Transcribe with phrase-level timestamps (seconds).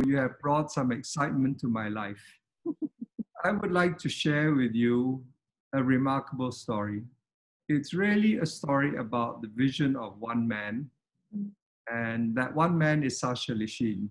[0.00, 2.22] you have brought some excitement to my life.
[3.44, 5.22] I would like to share with you
[5.74, 7.02] a remarkable story.
[7.68, 10.88] It's really a story about the vision of one man,
[11.92, 14.08] and that one man is Sasha Lichine.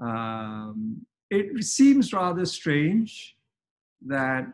[0.00, 3.36] Um, it seems rather strange
[4.06, 4.46] that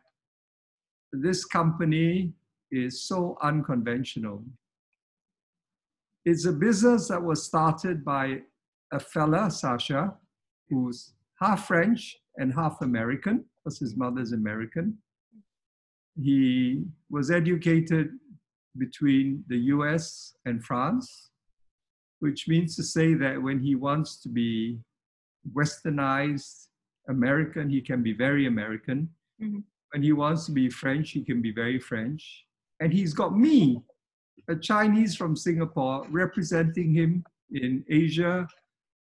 [1.12, 2.32] this company
[2.70, 4.42] is so unconventional.
[6.24, 8.42] It's a business that was started by
[8.92, 10.14] a fella, Sasha,
[10.68, 14.98] who's half French and half American, because his mother's American.
[16.20, 18.10] He was educated
[18.78, 21.30] between the US and France,
[22.20, 24.78] which means to say that when he wants to be
[25.54, 26.68] westernized
[27.08, 29.08] American, he can be very American.
[29.42, 29.60] Mm-hmm.
[29.92, 32.44] When he wants to be French, he can be very French.
[32.80, 33.82] And he's got me,
[34.48, 38.46] a Chinese from Singapore, representing him in Asia,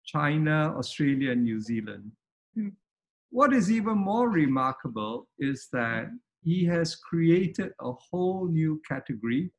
[0.07, 2.11] China, Australia, and New Zealand.
[2.57, 2.71] Mm.
[3.29, 6.07] What is even more remarkable is that
[6.43, 9.51] he has created a whole new category,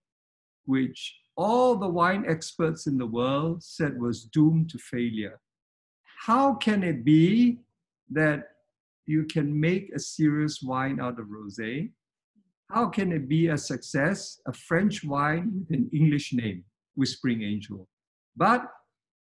[0.64, 5.38] which all the wine experts in the world said was doomed to failure.
[6.26, 7.58] How can it be
[8.10, 8.44] that
[9.06, 11.90] you can make a serious wine out of rosé?
[12.70, 16.64] How can it be a success, a French wine with an English name,
[16.96, 17.86] Whispering Angel?
[18.36, 18.66] But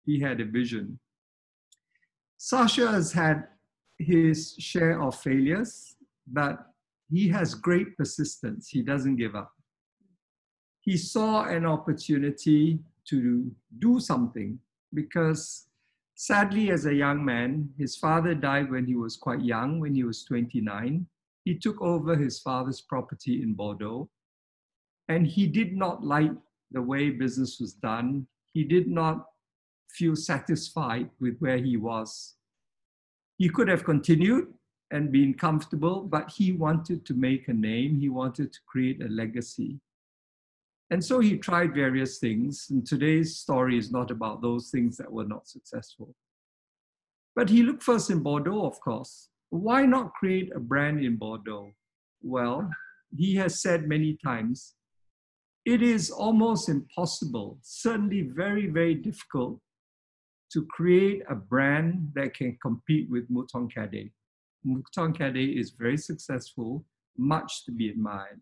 [0.06, 1.00] he had a vision.
[2.42, 3.48] Sasha has had
[3.98, 6.68] his share of failures, but
[7.12, 8.70] he has great persistence.
[8.70, 9.52] He doesn't give up.
[10.80, 12.80] He saw an opportunity
[13.10, 14.58] to do something
[14.94, 15.68] because
[16.16, 20.06] sadly, as a young man, his father died when he was quite young, when he
[20.06, 21.06] was 29.
[21.44, 24.10] He took over his father's property in Bordeaux,
[25.10, 26.32] and he did not like
[26.72, 28.28] the way business was done.
[28.54, 29.26] He did not
[29.92, 32.36] feel satisfied with where he was.
[33.38, 34.54] He could have continued
[34.92, 39.08] and been comfortable, but he wanted to make a name, he wanted to create a
[39.08, 39.80] legacy.
[40.92, 45.12] And so he tried various things, and today's story is not about those things that
[45.12, 46.16] were not successful.
[47.36, 49.30] But he looked first in Bordeaux, of course.
[49.52, 51.72] Why not create a brand in Bordeaux?
[52.22, 52.70] Well,
[53.16, 54.74] he has said many times,
[55.66, 59.60] it is almost impossible, certainly very, very difficult
[60.54, 64.08] to create a brand that can compete with Mouton Cadet.
[64.66, 66.86] Mouton Cadet is very successful,
[67.18, 68.42] much to be admired.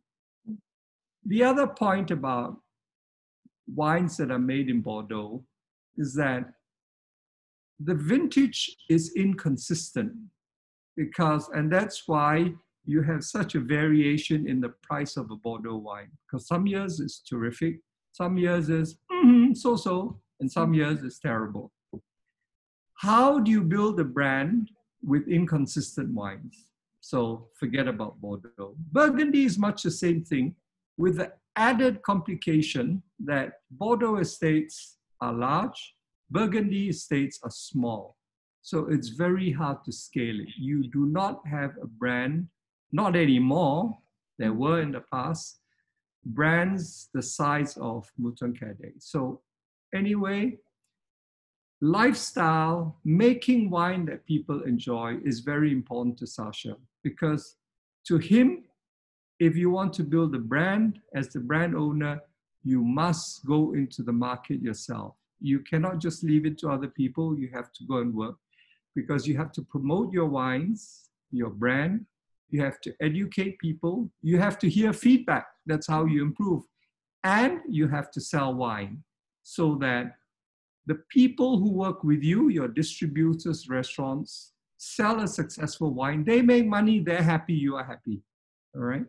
[1.26, 2.58] The other point about
[3.68, 5.44] wines that are made in Bordeaux
[5.98, 6.46] is that
[7.80, 10.14] the vintage is inconsistent
[10.96, 12.54] because, and that's why
[12.86, 16.10] you have such a variation in the price of a Bordeaux wine.
[16.26, 17.80] Because some years it's terrific,
[18.14, 21.72] some years it's mm-hmm, so so, and some years it's terrible.
[22.98, 24.72] How do you build a brand
[25.04, 26.72] with inconsistent wines?
[27.00, 28.76] So forget about Bordeaux.
[28.92, 30.56] Burgundy is much the same thing
[30.98, 35.96] with the added complication that Bordeaux estates are large,
[36.32, 38.18] Burgundy estates are small.
[38.64, 40.50] So it's very hard to scale it.
[40.58, 42.48] You do not have a brand,
[42.92, 43.96] not anymore,
[44.40, 45.60] there were in the past,
[46.26, 48.94] brands the size of Mouton Cadet.
[49.00, 49.42] So
[49.96, 50.58] anyway,
[51.82, 57.56] lifestyle, making wine that people enjoy is very important to Sasha because
[58.08, 58.64] to him,
[59.40, 62.22] if you want to build a brand as the brand owner,
[62.64, 65.14] you must go into the market yourself.
[65.40, 67.38] You cannot just leave it to other people.
[67.38, 68.36] You have to go and work
[68.96, 72.06] because you have to promote your wines, your brand.
[72.50, 74.10] You have to educate people.
[74.24, 75.46] You have to hear feedback.
[75.68, 76.64] That's how you improve.
[77.24, 79.04] And you have to sell wine
[79.44, 80.16] so that
[80.88, 86.24] the people who work with you, your distributors, restaurants, sell a successful wine.
[86.24, 88.22] They make money, they're happy, you are happy.
[88.74, 89.06] All right.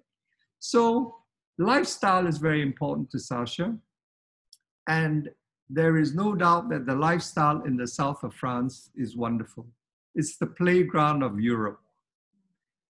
[0.58, 1.14] So,
[1.56, 3.76] lifestyle is very important to Sasha.
[4.88, 5.30] And
[5.70, 9.66] there is no doubt that the lifestyle in the south of France is wonderful.
[10.14, 11.80] It's the playground of Europe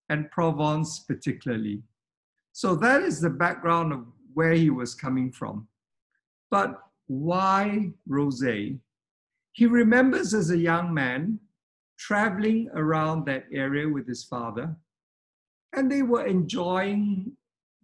[0.08, 1.82] and Provence, particularly.
[2.52, 5.68] So, that is the background of where he was coming from.
[6.50, 8.78] But why rosé?
[9.58, 11.40] He remembers as a young man
[11.98, 14.76] traveling around that area with his father,
[15.74, 17.32] and they were enjoying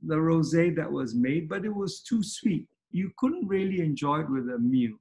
[0.00, 2.68] the rosé that was made, but it was too sweet.
[2.92, 4.92] You couldn't really enjoy it with a meal.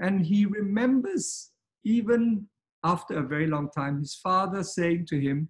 [0.00, 1.52] And he remembers,
[1.84, 2.48] even
[2.82, 5.48] after a very long time, his father saying to him,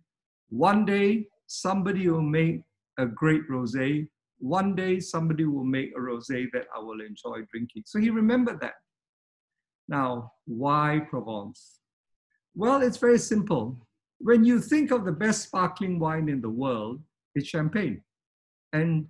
[0.51, 2.61] One day somebody will make
[2.99, 4.07] a great rosé
[4.41, 7.83] one day somebody will make a rosé that I will enjoy drinking.
[7.87, 8.75] So he remembered that.
[9.89, 11.81] Now, why Provence?
[12.55, 13.87] Well, it's very simple.
[14.19, 17.01] When you think of the best sparkling wine in the world,
[17.35, 18.03] it's champagne.
[18.73, 19.07] And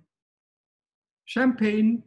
[1.25, 2.03] champagne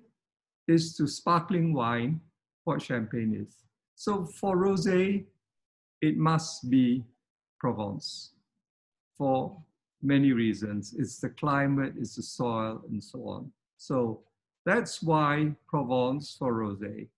[0.68, 2.20] is to sparkling wine
[2.64, 3.56] what champagne is.
[3.94, 5.24] So for rosé,
[6.00, 7.04] it must be
[7.60, 8.32] Provence
[9.18, 9.56] for
[10.02, 10.94] many reasons.
[10.98, 13.52] It's the climate, it's the soil, and so on.
[13.76, 14.22] So
[14.64, 17.08] that's why Provence for rosé.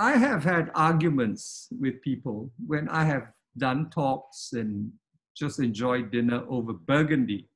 [0.00, 4.92] I have had arguments with people when I have done talks and
[5.36, 7.48] just enjoyed dinner over Burgundy.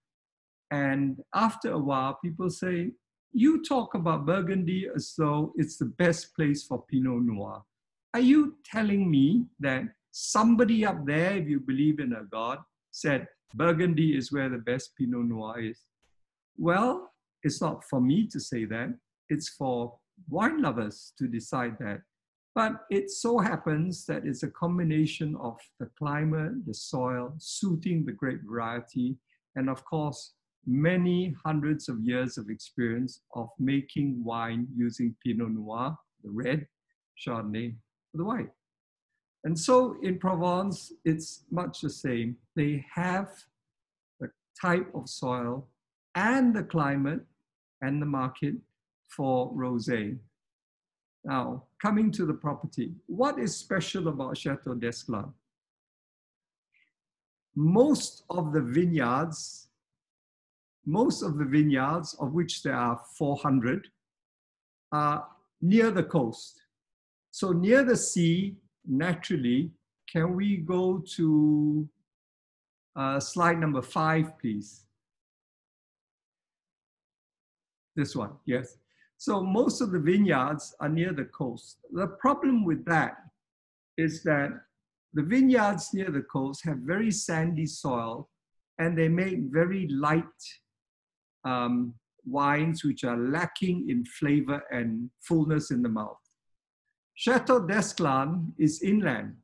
[0.72, 2.90] And after a while, people say,
[3.32, 7.62] You talk about Burgundy as though it's the best place for Pinot Noir.
[8.12, 12.58] Are you telling me that somebody up there, if you believe in a God,
[12.90, 15.78] said Burgundy is where the best Pinot Noir is?
[16.56, 17.12] Well,
[17.44, 18.94] it's not for me to say that.
[19.28, 19.96] It's for
[20.28, 22.00] wine lovers to decide that.
[22.54, 28.12] But it so happens that it's a combination of the climate, the soil, suiting the
[28.12, 29.16] grape variety,
[29.56, 30.34] and of course,
[30.66, 36.66] many hundreds of years of experience of making wine using Pinot Noir, the red,
[37.18, 37.74] Chardonnay,
[38.14, 38.50] the white.
[39.44, 42.36] And so in Provence, it's much the same.
[42.54, 43.30] They have
[44.20, 45.68] the type of soil
[46.14, 47.22] and the climate
[47.80, 48.54] and the market
[49.08, 50.18] for rosé.
[51.24, 55.32] Now, coming to the property, what is special about Chateau d'Esclans?
[57.54, 59.68] Most of the vineyards,
[60.84, 63.88] most of the vineyards, of which there are 400,
[64.90, 65.28] are
[65.60, 66.60] near the coast.
[67.30, 69.70] So near the sea, naturally,
[70.10, 71.88] can we go to
[72.96, 74.84] uh, slide number five, please?
[77.94, 78.76] This one, yes.
[79.22, 81.76] So most of the vineyards are near the coast.
[81.92, 83.18] The problem with that
[83.96, 84.50] is that
[85.14, 88.28] the vineyards near the coast have very sandy soil
[88.80, 90.24] and they make very light
[91.44, 96.18] um, wines which are lacking in flavor and fullness in the mouth.
[97.14, 99.36] Chateau d'Esclans is inland.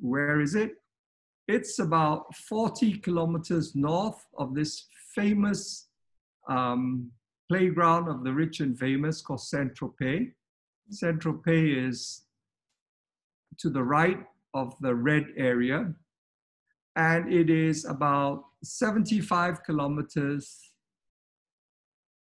[0.00, 0.72] Where is it?
[1.48, 5.88] It's about 40 kilometers north of this famous
[6.46, 7.10] um,
[7.48, 10.32] playground of the rich and famous called Saint-Tropez.
[10.90, 12.22] Saint-Tropez is
[13.58, 14.18] to the right
[14.54, 15.92] of the red area,
[16.96, 20.70] and it is about 75 kilometers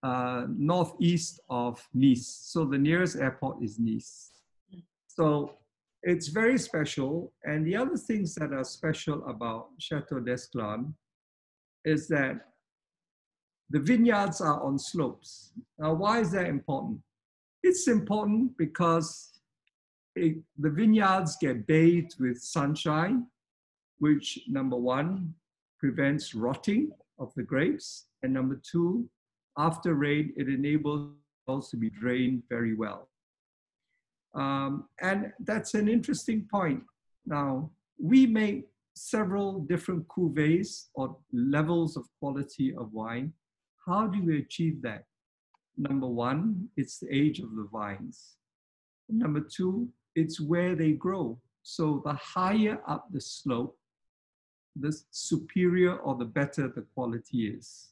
[0.03, 2.27] uh, northeast of Nice.
[2.27, 4.31] So the nearest airport is Nice.
[5.07, 5.57] So
[6.03, 7.33] it's very special.
[7.43, 10.93] And the other things that are special about Chateau d'Esclans
[11.85, 12.48] is that
[13.69, 15.51] the vineyards are on slopes.
[15.77, 16.99] Now, why is that important?
[17.61, 19.41] It's important because
[20.15, 23.27] it, the vineyards get bathed with sunshine,
[23.99, 25.33] which number one,
[25.79, 28.05] prevents rotting of the grapes.
[28.23, 29.09] And number two,
[29.57, 31.11] after rain, it enables
[31.71, 33.09] to be drained very well.
[34.35, 36.83] Um, and that's an interesting point.
[37.25, 43.33] Now, we make several different cuvées or levels of quality of wine.
[43.89, 45.05] How do we achieve that?
[45.75, 48.35] Number one, it's the age of the vines.
[49.09, 51.39] Number two, it's where they grow.
[51.63, 53.75] So the higher up the slope,
[54.75, 57.89] the superior or the better the quality is.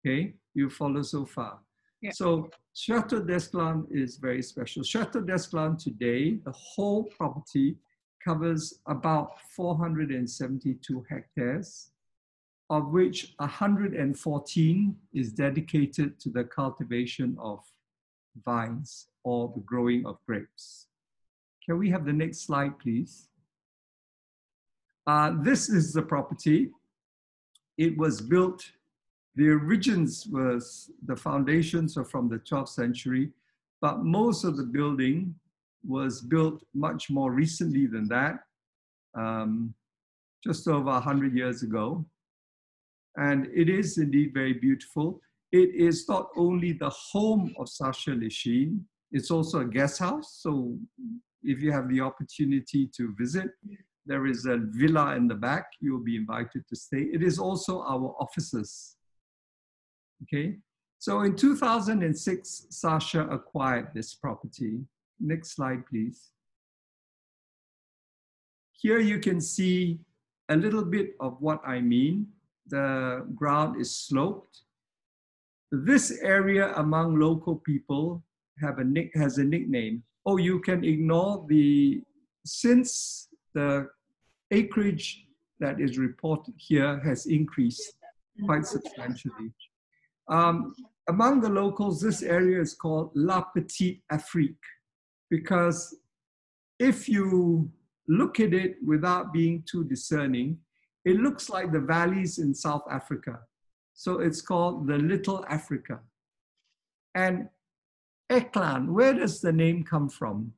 [0.00, 1.58] Okay, you follow so far.
[2.00, 2.12] Yeah.
[2.12, 4.82] So Chateau d'Esclans is very special.
[4.82, 7.76] Chateau d'Esclans today, the whole property
[8.24, 11.90] covers about 472 hectares
[12.68, 17.60] of which 114 is dedicated to the cultivation of
[18.44, 20.86] vines or the growing of grapes.
[21.64, 23.28] Can we have the next slide, please?
[25.06, 26.70] Uh, this is the property.
[27.78, 28.64] It was built,
[29.36, 33.30] the origins was, the foundations are from the 12th century,
[33.80, 35.34] but most of the building
[35.86, 38.40] was built much more recently than that,
[39.14, 39.72] um,
[40.42, 42.04] just over 100 years ago
[43.16, 45.20] and it is indeed very beautiful.
[45.52, 48.80] It is not only the home of Sasha Lichine,
[49.12, 50.38] it's also a guest house.
[50.40, 50.76] So
[51.42, 53.50] if you have the opportunity to visit,
[54.04, 55.66] there is a villa in the back.
[55.80, 57.02] You will be invited to stay.
[57.12, 58.96] It is also our offices.
[60.22, 60.56] Okay.
[60.98, 64.80] So in 2006, Sasha acquired this property.
[65.20, 66.30] Next slide, please.
[68.72, 70.00] Here you can see
[70.48, 72.28] a little bit of what I mean
[72.68, 74.62] the ground is sloped.
[75.72, 78.22] This area among local people
[78.60, 80.02] have a nick, has a nickname.
[80.24, 82.02] Oh, you can ignore the,
[82.44, 83.88] since the
[84.50, 85.26] acreage
[85.60, 87.92] that is reported here has increased
[88.44, 89.52] quite substantially.
[90.28, 90.74] Um,
[91.08, 94.56] among the locals, this area is called La Petite Afrique
[95.30, 95.96] because
[96.78, 97.70] if you
[98.08, 100.58] look at it without being too discerning,
[101.06, 103.38] it looks like the valleys in South Africa.
[103.94, 106.00] So it's called the Little Africa.
[107.14, 107.48] And
[108.30, 110.52] Esclans, where does the name come from?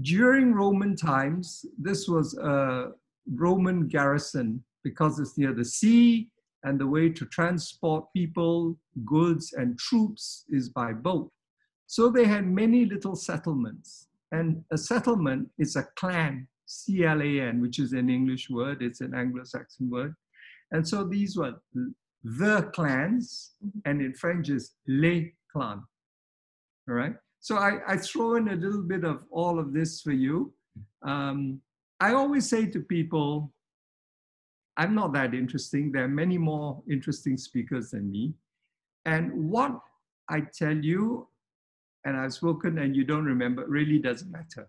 [0.00, 2.92] During Roman times, this was a
[3.34, 6.30] Roman garrison because it's near the sea
[6.64, 11.30] and the way to transport people, goods, and troops is by boat.
[11.86, 14.08] So they had many little settlements.
[14.32, 18.80] And a settlement is a clan, C L A N, which is an English word,
[18.80, 20.14] it's an Anglo Saxon word.
[20.70, 21.54] And so these were
[22.22, 23.52] the clans,
[23.84, 25.82] and in French is les clans.
[26.88, 27.14] All right.
[27.40, 30.52] So I, I throw in a little bit of all of this for you.
[31.02, 31.60] Um,
[31.98, 33.52] I always say to people,
[34.76, 35.90] I'm not that interesting.
[35.90, 38.34] There are many more interesting speakers than me.
[39.06, 39.80] And what
[40.28, 41.26] I tell you,
[42.04, 44.68] and I've spoken and you don't remember, really doesn't matter.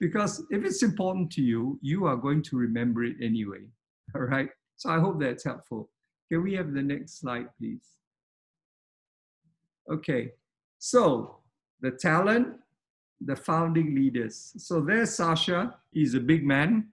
[0.00, 3.64] Because if it's important to you, you are going to remember it anyway.
[4.14, 4.48] All right.
[4.76, 5.90] So I hope that's helpful.
[6.30, 7.86] Can we have the next slide, please?
[9.90, 10.32] Okay.
[10.78, 11.36] So
[11.80, 12.48] the talent,
[13.20, 14.52] the founding leaders.
[14.58, 15.74] So there's Sasha.
[15.92, 16.88] He's a big man.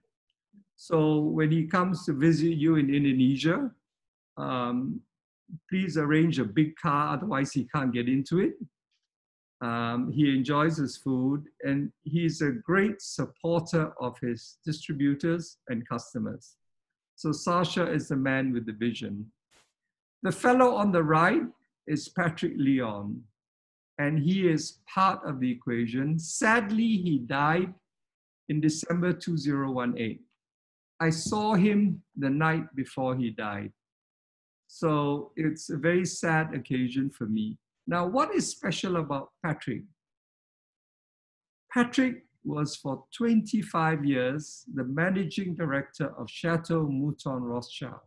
[0.76, 3.70] So when he comes to visit you in Indonesia,
[4.36, 5.00] um,
[5.68, 8.54] please arrange a big car, otherwise he can't get into it.
[9.62, 16.56] Um, he enjoys his food and he's a great supporter of his distributors and customers.
[17.14, 19.30] So Sasha is the man with the vision.
[20.24, 21.42] The fellow on the right
[21.86, 23.22] is Patrick Leon
[23.98, 26.18] and he is part of the equation.
[26.18, 27.72] Sadly, he died
[28.48, 30.18] in December 2018.
[30.98, 33.72] I saw him the night before he died.
[34.66, 37.58] So it's a very sad occasion for me.
[37.86, 39.82] Now, what is special about Patrick?
[41.72, 48.00] Patrick was for 25 years the managing director of Chateau Mouton Rothschild.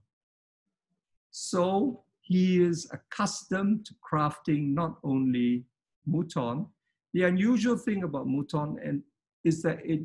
[1.32, 5.66] So he is accustomed to crafting not only
[6.08, 6.68] Mouton.
[7.14, 9.02] The unusual thing about Mouton and,
[9.44, 10.02] is that it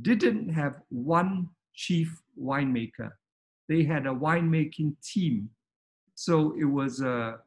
[0.00, 3.10] didn't have one chief winemaker.
[3.68, 5.50] They had a winemaking team.
[6.14, 7.38] So it was a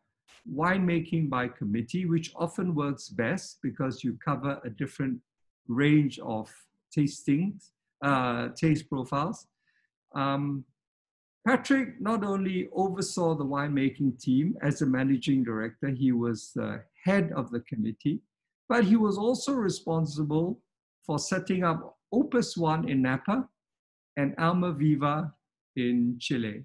[0.52, 5.20] winemaking by committee, which often works best because you cover a different
[5.68, 6.50] range of
[6.96, 7.72] tastings,
[8.04, 9.48] uh, taste profiles.
[10.14, 10.64] Um,
[11.46, 17.32] Patrick not only oversaw the winemaking team as a managing director, he was the head
[17.36, 18.22] of the committee,
[18.68, 20.60] but he was also responsible
[21.06, 23.48] for setting up Opus One in Napa
[24.18, 25.34] and Alma Viva
[25.76, 26.64] in Chile.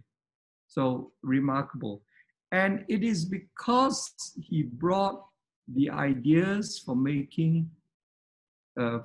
[0.66, 2.02] So remarkable.
[2.52, 5.24] And it is because he brought
[5.72, 7.70] the ideas for making
[8.78, 9.00] uh,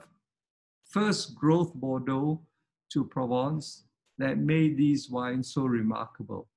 [0.90, 2.42] first growth Bordeaux
[2.92, 3.84] to Provence
[4.18, 6.48] that made these wines so remarkable.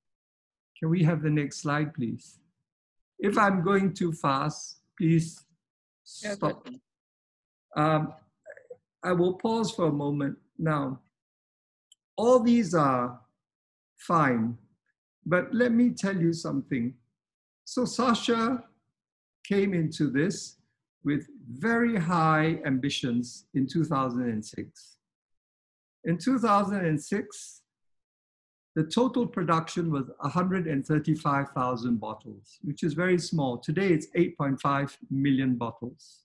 [0.79, 2.39] Can we have the next slide, please?
[3.19, 5.45] If I'm going too fast, please
[6.05, 6.67] stop.
[7.77, 8.15] Um,
[9.03, 10.39] I will pause for a moment.
[10.59, 11.01] Now,
[12.17, 13.21] all these are
[13.97, 14.57] fine,
[15.29, 16.95] but let me tell you something.
[17.65, 18.65] So Sasha
[19.45, 20.57] came into this
[21.05, 24.97] with very high ambitions in 2006.
[26.05, 27.63] In 2006,
[28.75, 33.59] the total production was 135,000 bottles, which is very small.
[33.59, 36.21] Today it's 8.5 million bottles.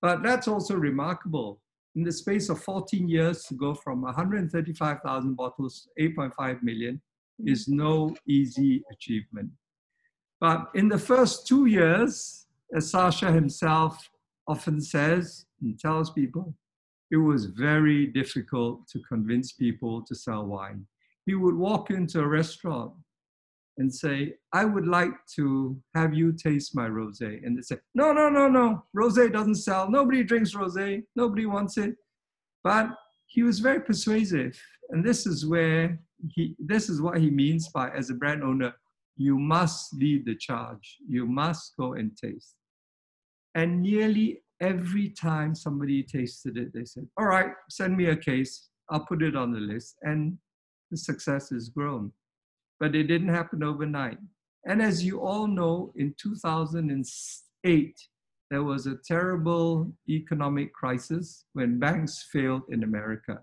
[0.00, 1.60] But that's also remarkable.
[1.96, 7.00] In the space of 14 years to go from 135,000 bottles to 8.5 million
[7.46, 9.50] is no easy achievement.
[10.40, 14.08] But in the first two years, as Sasha himself
[14.48, 16.54] often says and tells people,
[17.10, 20.86] it was very difficult to convince people to sell wine.
[21.26, 22.92] He would walk into a restaurant
[23.78, 27.44] and say, I would like to have you taste my rosé.
[27.44, 29.90] And they say, no, no, no, no, rosé doesn't sell.
[29.90, 31.02] Nobody drinks rosé.
[31.16, 31.96] Nobody wants it.
[32.62, 32.90] But
[33.26, 34.60] he was very persuasive.
[34.90, 38.74] And this is where he, this is what he means by, as a brand owner,
[39.16, 40.98] you must lead the charge.
[41.08, 42.54] You must go and taste.
[43.54, 48.68] And nearly every time somebody tasted it, they said, All right, send me a case.
[48.90, 49.96] I'll put it on the list.
[50.02, 50.38] And
[50.90, 52.12] the success has grown.
[52.78, 54.18] But it didn't happen overnight.
[54.66, 57.94] And as you all know, in 2008,
[58.50, 63.40] there was a terrible economic crisis when banks failed in America.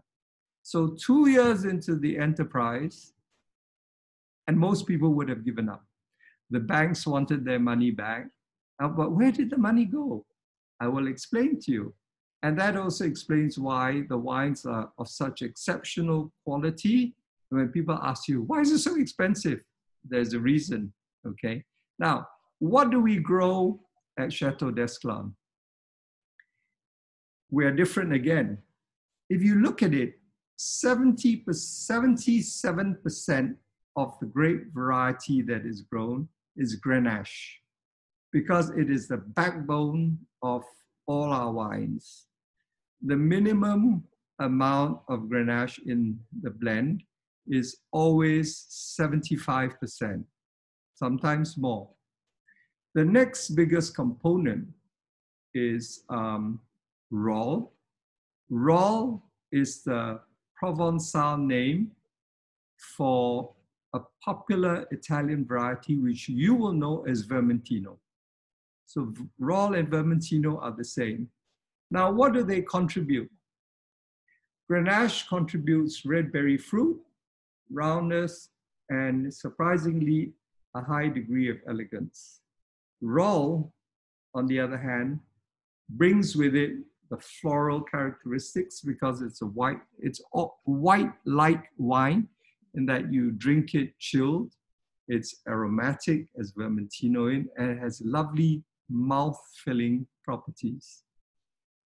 [0.67, 3.13] So two years into the enterprise,
[4.47, 5.85] and most people would have given up.
[6.49, 8.27] The banks wanted their money back.
[8.83, 10.25] Uh, but where did the money go?
[10.81, 11.93] I will explain to you.
[12.43, 17.15] And that also explains why the wines are of such exceptional quality.
[17.47, 19.61] When people ask you, why is it so expensive?
[20.03, 20.91] There's a reason,
[21.25, 21.63] okay?
[21.97, 22.27] Now,
[22.59, 23.79] what do we grow
[24.19, 25.31] at Chateau d'Esclans?
[27.51, 28.57] We are different again.
[29.29, 30.19] If you look at it,
[30.57, 33.55] 70, 77%
[33.95, 37.59] of the grape variety that is grown is Grenache
[38.31, 40.63] because it is the backbone of
[41.07, 42.25] all our wines.
[43.05, 44.03] The minimum
[44.39, 47.03] amount of Grenache in the blend
[47.47, 48.65] is always
[48.99, 50.23] 75%,
[50.95, 51.89] sometimes more.
[52.93, 54.67] The next biggest component
[55.53, 56.59] is um.
[57.09, 57.71] Rolle
[59.51, 60.19] is the
[60.61, 61.91] Provençal name
[62.77, 63.53] for
[63.93, 67.97] a popular Italian variety which you will know as Vermentino.
[68.85, 71.29] So Rolle and Vermentino are the same.
[71.91, 73.29] Now, what do they contribute?
[74.69, 76.99] Grenache contributes red berry fruit,
[77.71, 78.49] roundness,
[78.89, 80.33] and surprisingly,
[80.75, 82.41] a high degree of elegance.
[83.01, 83.73] Rolle,
[84.33, 85.19] on the other hand,
[85.89, 86.73] brings with it
[87.09, 90.21] the floral characteristics because it's a white, it's
[90.65, 92.27] white light wine
[92.75, 94.53] in that you drink it chilled.
[95.07, 101.03] It's aromatic as Vermentino in, and it has lovely mouth-filling properties.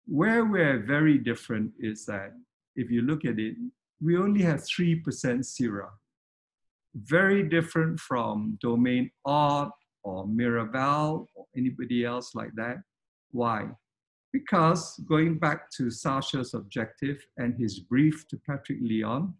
[0.07, 2.33] Where we're very different is that
[2.77, 3.57] if you look at it,
[4.03, 5.91] we only have 3% Syrah.
[6.95, 9.71] Very different from Domaine Ott
[10.03, 12.79] or Miraval or anybody else like that.
[13.31, 13.69] Why?
[14.33, 19.35] Because going back to Sasha's objective and his brief to Patrick Leon,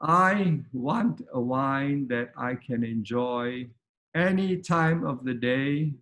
[0.00, 3.68] I want a wine that I can enjoy
[4.14, 5.94] any time of the day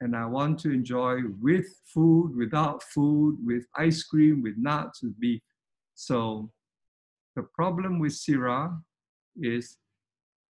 [0.00, 5.18] and I want to enjoy with food, without food, with ice cream, with nuts, with
[5.20, 5.40] beef.
[5.94, 6.50] So
[7.36, 8.80] the problem with Syrah
[9.36, 9.76] is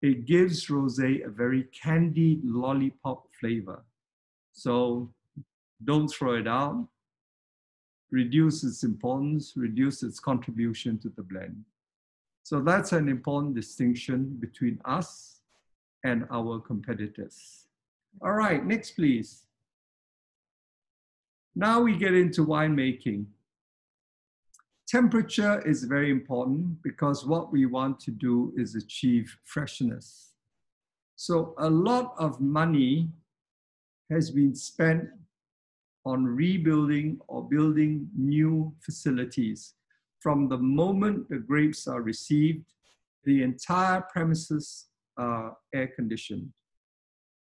[0.01, 3.85] it gives rosé a very candied lollipop flavor.
[4.53, 5.13] So
[5.83, 6.87] don't throw it out.
[8.11, 11.63] Reduce its importance, reduce its contribution to the blend.
[12.43, 15.39] So that's an important distinction between us
[16.03, 17.67] and our competitors.
[18.21, 19.43] All right, next please.
[21.55, 23.25] Now we get into winemaking.
[24.87, 30.31] Temperature is very important because what we want to do is achieve freshness.
[31.15, 33.09] So a lot of money
[34.09, 35.07] has been spent
[36.05, 39.73] on rebuilding or building new facilities.
[40.19, 42.65] From the moment the grapes are received,
[43.23, 44.87] the entire premises
[45.17, 46.51] are air conditioned.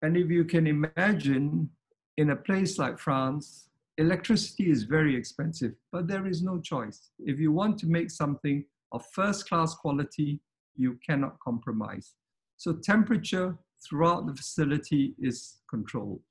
[0.02, 1.70] And if you can imagine,
[2.18, 7.12] in a place like France, electricity is very expensive, but there is no choice.
[7.20, 10.42] If you want to make something of first class quality,
[10.76, 12.14] you cannot compromise.
[12.58, 13.58] So temperature
[13.88, 16.22] throughout the facility is controlled.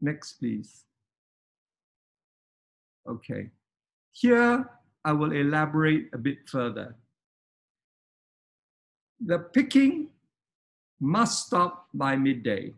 [0.00, 0.84] Next, please.
[3.08, 3.50] Okay.
[4.12, 4.68] Here,
[5.04, 6.96] I will elaborate a bit further.
[9.24, 10.10] The picking
[11.00, 12.74] must stop by midday.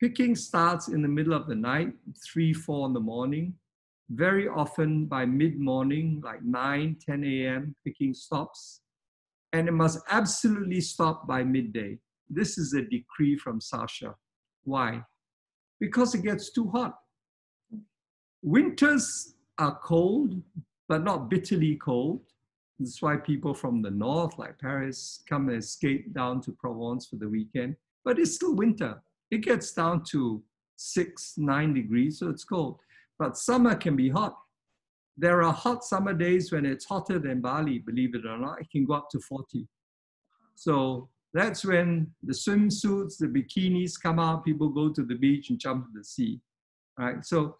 [0.00, 1.92] Picking starts in the middle of the night,
[2.32, 3.54] 3, 4 in the morning.
[4.10, 8.80] Very often by mid-morning, like 9, 10 a.m., picking stops.
[9.52, 11.98] And it must absolutely stop by midday.
[12.28, 14.14] This is a decree from Sasha.
[14.64, 15.02] Why?
[15.80, 16.98] Because it gets too hot.
[18.42, 20.34] Winters are cold,
[20.88, 22.22] but not bitterly cold.
[22.78, 27.16] That's why people from the north, like Paris, come and escape down to Provence for
[27.16, 27.76] the weekend.
[28.04, 29.02] But it's still winter.
[29.30, 30.42] It gets down to
[30.76, 32.78] six, nine degrees, so it's cold.
[33.18, 34.36] But summer can be hot.
[35.16, 38.60] There are hot summer days when it's hotter than Bali, believe it or not.
[38.60, 39.68] It can go up to 40.
[40.56, 45.58] So that's when the swimsuits, the bikinis come out, people go to the beach and
[45.58, 46.40] jump in the sea.
[46.98, 47.24] Right?
[47.24, 47.56] So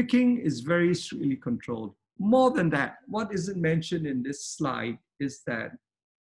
[0.00, 1.94] picking is very strictly controlled.
[2.18, 5.72] More than that, what isn't mentioned in this slide is that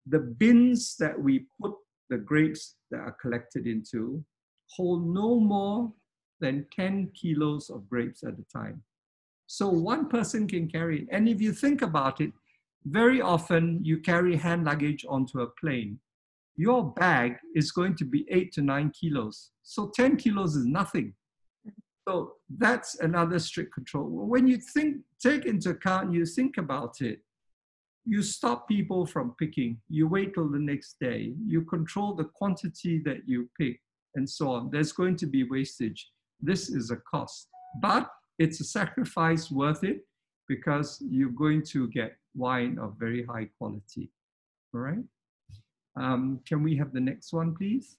[0.06, 1.74] the bins that we put
[2.08, 4.24] the grapes that are collected into
[4.74, 5.92] hold no more
[6.40, 8.82] than 10 kilos of grapes at a time.
[9.46, 11.08] So one person can carry it.
[11.10, 12.32] And if you think about it,
[12.86, 15.98] very often you carry hand luggage onto a plane.
[16.56, 19.50] Your bag is going to be eight to nine kilos.
[19.62, 21.14] So 10 kilos is nothing.
[22.10, 24.08] So that's another strict control.
[24.08, 27.20] When you think, take into account, you think about it,
[28.04, 29.80] you stop people from picking.
[29.88, 31.34] You wait till the next day.
[31.46, 33.80] You control the quantity that you pick
[34.16, 34.70] and so on.
[34.72, 36.10] There's going to be wastage.
[36.40, 37.46] This is a cost,
[37.80, 40.00] but it's a sacrifice worth it
[40.48, 44.10] because you're going to get wine of very high quality.
[44.74, 45.04] All right.
[45.96, 47.98] Um, can we have the next one, please?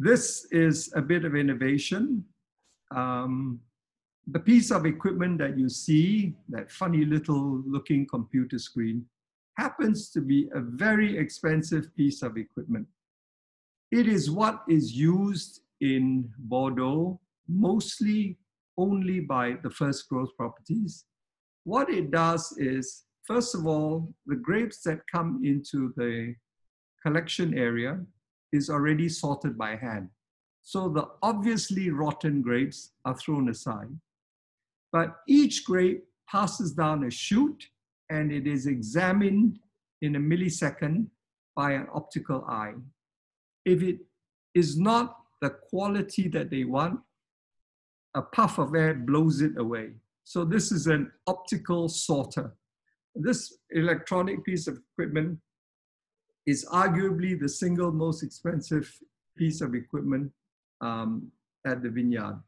[0.00, 2.24] This is a bit of innovation.
[2.94, 3.58] Um,
[4.28, 9.06] the piece of equipment that you see, that funny little looking computer screen,
[9.56, 12.86] happens to be a very expensive piece of equipment.
[13.90, 18.38] It is what is used in Bordeaux, mostly
[18.76, 21.06] only by the first growth properties.
[21.64, 26.36] What it does is, first of all, the grapes that come into the
[27.04, 27.98] collection area
[28.52, 30.08] is already sorted by hand.
[30.62, 33.88] So the obviously rotten grapes are thrown aside.
[34.92, 37.64] But each grape passes down a chute
[38.10, 39.58] and it is examined
[40.02, 41.06] in a millisecond
[41.56, 42.74] by an optical eye.
[43.64, 43.98] If it
[44.54, 47.00] is not the quality that they want,
[48.14, 49.90] a puff of air blows it away.
[50.24, 52.54] So this is an optical sorter.
[53.14, 55.38] This electronic piece of equipment
[56.48, 58.90] is arguably the single most expensive
[59.36, 60.32] piece of equipment
[60.80, 61.30] um,
[61.66, 62.40] at the vineyard.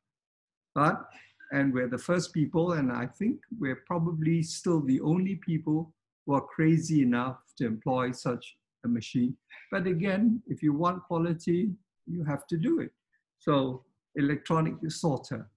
[0.75, 1.07] But
[1.53, 5.93] and we're the first people, and I think we're probably still the only people
[6.25, 9.37] who are crazy enough to employ such a machine.
[9.71, 11.71] But again, if you want quality,
[12.07, 12.93] you have to do it.
[13.39, 13.85] So
[14.17, 15.51] electronic sorter.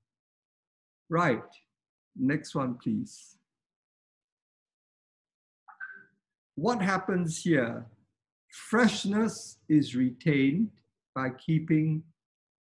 [1.09, 1.49] Right,
[2.17, 3.37] next one, please.
[6.55, 7.85] What happens here?
[8.53, 10.69] Freshness is retained
[11.15, 12.03] by keeping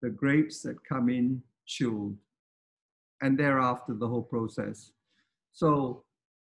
[0.04, 2.16] the grapes that come in chilled
[3.22, 4.92] and thereafter the whole process.
[5.52, 6.04] So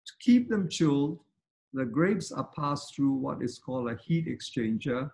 [0.06, 1.18] to keep them chilled,
[1.72, 5.10] the grapes are passed through what is called a heat exchanger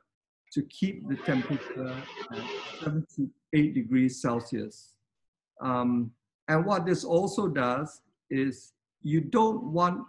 [0.52, 1.94] to keep the temperature
[2.32, 2.42] at
[2.82, 4.92] 78 degrees Celsius.
[5.62, 6.10] Um,
[6.48, 10.02] and what this also does is you don't want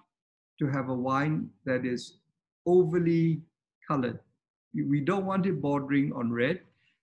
[0.59, 2.17] to have a wine that is
[2.65, 3.41] overly
[3.89, 4.19] colored.
[4.73, 6.61] We don't want it bordering on red,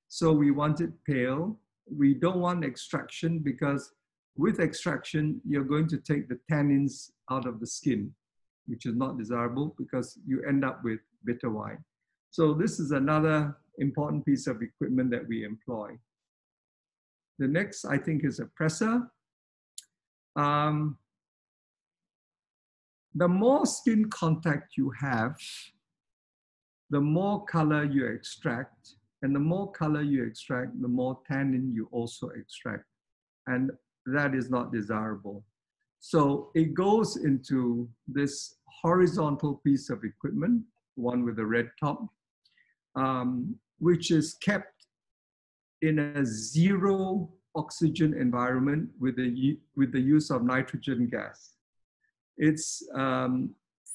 [0.08, 1.58] so we want it pale.
[1.94, 3.92] We don't want extraction because
[4.36, 8.12] with extraction, you're going to take the tannins out of the skin,
[8.66, 11.82] which is not desirable because you end up with bitter wine.
[12.30, 15.90] So this is another important piece of equipment that we employ.
[17.38, 19.02] The next, I think, is a presser.
[20.36, 20.98] Um,
[23.14, 25.36] the more skin contact you have,
[26.90, 31.88] the more color you extract, and the more color you extract, the more tannin you
[31.90, 32.84] also extract.
[33.46, 33.70] And
[34.06, 35.44] that is not desirable.
[35.98, 40.62] So it goes into this horizontal piece of equipment,
[40.94, 42.06] one with a red top,
[42.94, 44.86] um, which is kept
[45.82, 51.54] in a zero oxygen environment with the, with the use of nitrogen gas.
[52.36, 53.54] It's um,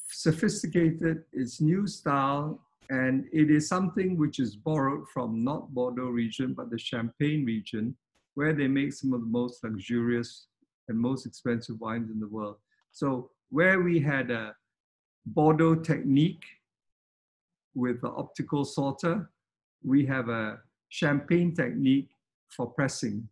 [0.10, 2.60] sophisticated, it's new style,
[2.91, 7.95] and it is something which is borrowed from not Bordeaux region, but the Champagne region,
[8.34, 10.47] where they make some of the most luxurious
[10.89, 12.58] and most expensive wines in the world.
[12.91, 14.54] So where we had a
[15.25, 16.43] Bordeaux technique
[17.75, 19.30] with the optical sorter,
[19.84, 22.10] we have a champagne technique
[22.49, 23.25] for pressing.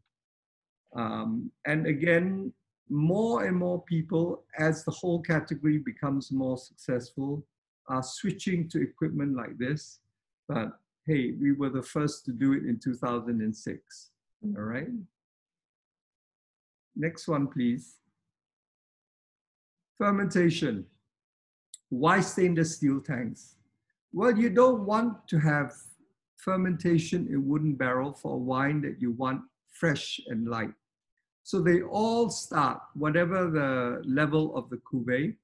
[0.96, 2.54] Um, and again,
[2.90, 7.46] more and more people, as the whole category becomes more successful,
[7.90, 10.00] are switching to equipment like this.
[10.48, 14.12] But hey, we were the first to do it in 2006.
[14.46, 14.56] Mm.
[14.56, 14.88] All right.
[16.96, 17.96] Next one, please.
[19.98, 20.86] Fermentation.
[21.90, 23.56] Why stainless steel tanks?
[24.14, 25.74] Well, you don't want to have
[26.38, 30.74] fermentation in wooden barrel for a wine that you want fresh and light.
[31.44, 35.36] So they all start, whatever the level of the cuvee,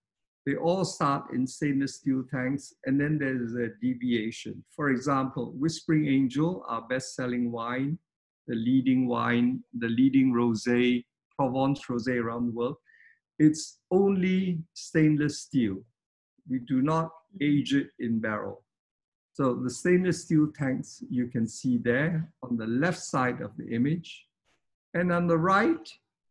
[0.45, 4.63] they all start in stainless steel tanks, and then there's a deviation.
[4.75, 7.97] For example, Whispering Angel, our best-selling wine,
[8.47, 11.03] the leading wine, the leading rosé,
[11.35, 12.77] Provence rosé around the world.
[13.39, 15.77] It's only stainless steel.
[16.47, 18.63] We do not age it in barrel.
[19.33, 23.67] So the stainless steel tanks you can see there on the left side of the
[23.75, 24.27] image.
[24.93, 25.89] And on the right,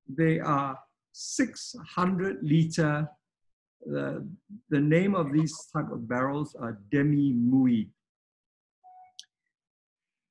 [0.08, 0.78] they are
[1.12, 3.08] 600 liter.
[3.86, 4.20] Uh,
[4.70, 7.90] the name of these type of barrels are demi-muid.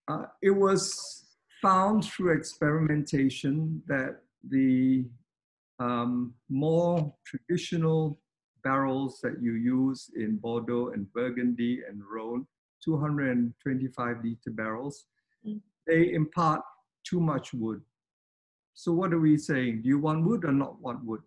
[0.08, 1.26] Uh, it was
[1.62, 4.18] found through experimentation that
[4.50, 5.06] the
[5.80, 8.20] um, more traditional
[8.64, 12.48] barrels that you use in Bordeaux and Burgundy and Rhone,
[12.84, 15.06] 225 liter barrels,
[15.46, 15.60] mm.
[15.88, 16.62] they impart
[17.06, 17.82] too much wood.
[18.74, 19.84] So what are we saying?
[19.84, 21.22] Do you want wood or not want wood?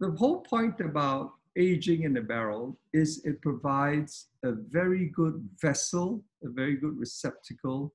[0.00, 6.24] The whole point about aging in a barrel is it provides a very good vessel,
[6.42, 7.94] a very good receptacle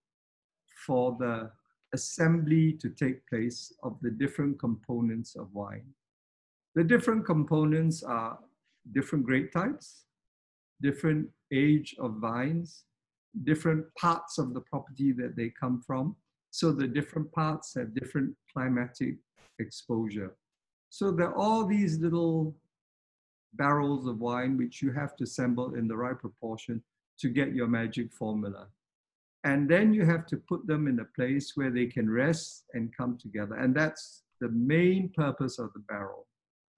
[0.85, 1.51] for the
[1.93, 5.85] assembly to take place of the different components of wine.
[6.75, 8.39] The different components are
[8.93, 10.05] different grape types,
[10.81, 12.85] different age of vines,
[13.43, 16.15] different parts of the property that they come from.
[16.51, 19.15] So the different parts have different climatic
[19.59, 20.35] exposure.
[20.89, 22.55] So there are all these little
[23.53, 26.83] barrels of wine which you have to assemble in the right proportion
[27.19, 28.67] to get your magic formula.
[29.43, 32.95] And then you have to put them in a place where they can rest and
[32.95, 33.55] come together.
[33.55, 36.27] And that's the main purpose of the barrel.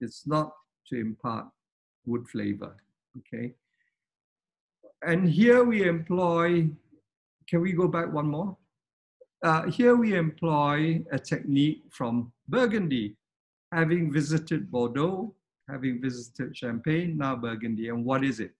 [0.00, 0.52] It's not
[0.88, 1.46] to impart
[2.06, 2.76] wood flavor,
[3.18, 3.54] okay?
[5.04, 6.68] And here we employ,
[7.48, 8.56] can we go back one more?
[9.42, 13.16] Uh, here we employ a technique from Burgundy,
[13.72, 15.34] having visited Bordeaux,
[15.68, 17.88] having visited Champagne, now Burgundy.
[17.88, 18.52] And what is it?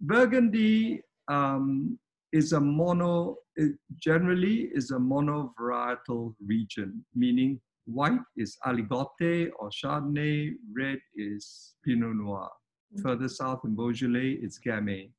[0.00, 1.98] Burgundy um,
[2.32, 10.54] is a mono, it generally is a monovarietal region, meaning white is Aligoté or Chardonnay,
[10.76, 12.50] red is Pinot Noir.
[12.94, 13.02] Mm-hmm.
[13.02, 15.10] Further south in Beaujolais, it's Gamay.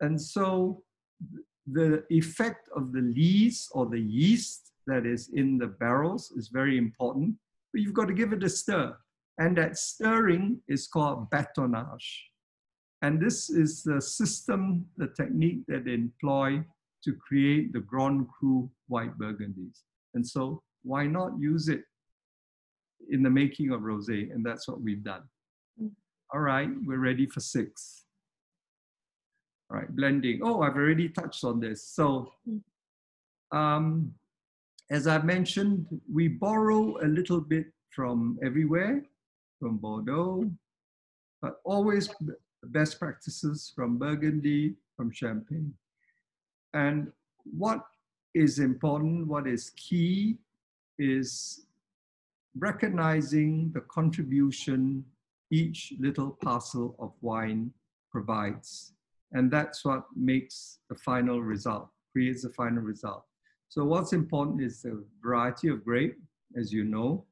[0.00, 0.82] And so
[1.70, 6.78] the effect of the lees or the yeast that is in the barrels is very
[6.78, 7.36] important,
[7.72, 8.96] but you've got to give it a stir.
[9.38, 12.24] And that stirring is called batonnage.
[13.02, 16.62] And this is the system, the technique that they employ
[17.04, 19.80] to create the Grand Cru white burgundies.
[20.14, 21.82] And so why not use it
[23.10, 24.30] in the making of rosé?
[24.32, 25.22] And that's what we've done.
[25.82, 25.92] Mm.
[26.34, 28.04] All right, we're ready for six.
[29.70, 30.40] All right, blending.
[30.42, 31.86] Oh, I've already touched on this.
[31.86, 32.60] So mm.
[33.56, 34.12] um,
[34.90, 39.04] as I mentioned, we borrow a little bit from everywhere,
[39.60, 40.50] from Bordeaux,
[41.40, 42.10] but always
[42.64, 45.72] best practices from Burgundy, from Champagne.
[46.74, 47.12] And
[47.44, 47.84] what
[48.34, 50.38] is important, what is key,
[50.98, 51.66] is
[52.58, 55.04] recognizing the contribution
[55.52, 57.72] each little parcel of wine
[58.10, 58.92] provides.
[59.32, 63.24] And that's what makes the final result, creates the final result.
[63.70, 66.16] So what's important is the variety of grape.
[66.58, 67.24] As you know,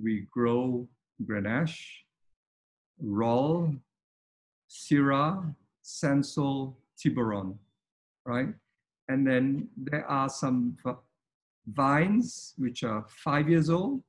[0.00, 0.86] we grow
[1.24, 1.80] Grenache,
[3.00, 3.74] Rolle,
[4.70, 7.56] Syrah, Cinsault, Tibouren,
[8.26, 8.48] right?
[9.08, 10.76] And then there are some
[11.66, 14.02] vines which are five years old.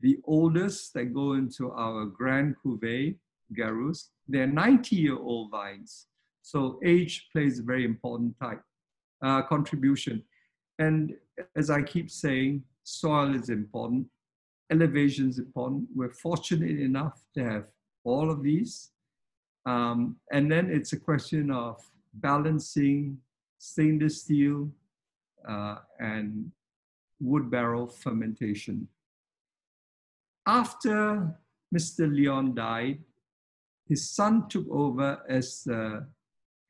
[0.00, 3.16] The oldest that go into our Grand Cuvée,
[3.54, 6.06] Garrus, they're 90 year old vines.
[6.40, 8.62] So age plays a very important type
[9.20, 10.24] uh, contribution.
[10.78, 11.14] And
[11.56, 14.06] as I keep saying, soil is important,
[14.70, 15.88] elevation is important.
[15.94, 17.64] We're fortunate enough to have
[18.04, 18.90] all of these.
[19.66, 21.82] Um, and then it's a question of
[22.14, 23.18] balancing
[23.58, 24.70] stainless steel
[25.48, 26.50] uh, and
[27.20, 28.88] wood barrel fermentation.
[30.46, 31.36] After
[31.74, 32.10] Mr.
[32.10, 33.00] Leon died,
[33.86, 36.06] his son took over as the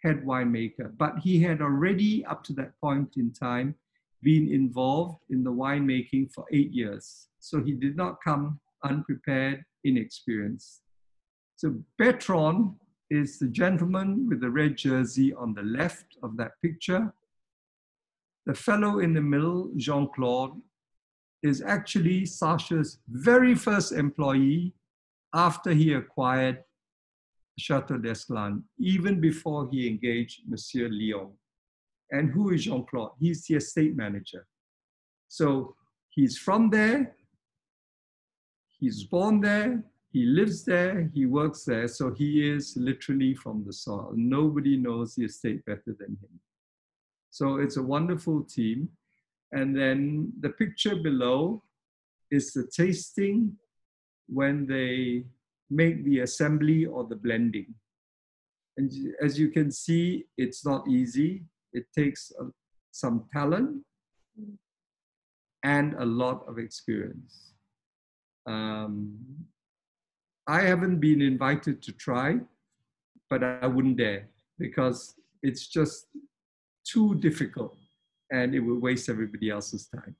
[0.03, 3.75] head winemaker, but he had already, up to that point in time,
[4.23, 7.29] been involved in the winemaking for eight years.
[7.39, 10.83] So he did not come unprepared, inexperienced.
[11.57, 12.75] So Bertrand
[13.11, 17.13] is the gentleman with the red jersey on the left of that picture.
[18.47, 20.61] The fellow in the middle, Jean-Claude,
[21.43, 24.73] is actually Sasha's very first employee
[25.35, 26.63] after he acquired
[27.59, 31.33] Chateau d'Esclans, even before he engaged Monsieur Leon.
[32.11, 33.13] And who is Jean-Claude?
[33.19, 34.47] He's the estate manager.
[35.29, 35.77] So
[36.11, 37.15] he's from there,
[38.79, 43.73] he's born there, he lives there, he works there, so he is literally from the
[43.73, 44.13] soil.
[44.17, 46.41] Nobody knows the estate better than him.
[47.31, 48.89] So it's a wonderful team.
[49.53, 51.63] And then the picture below
[52.31, 53.57] is the tasting
[54.29, 55.25] when they
[55.71, 57.75] make the assembly or the blending.
[58.77, 58.91] And
[59.23, 61.43] as you can see, it's not easy.
[61.73, 62.47] It takes uh,
[62.91, 63.85] some talent
[65.65, 67.53] and a lot of experience.
[68.47, 69.17] Um,
[70.47, 72.39] I haven't been invited to try,
[73.29, 74.29] but I wouldn't dare
[74.59, 76.07] because it's just
[76.87, 77.77] too difficult
[78.31, 80.17] and it would waste everybody else's time.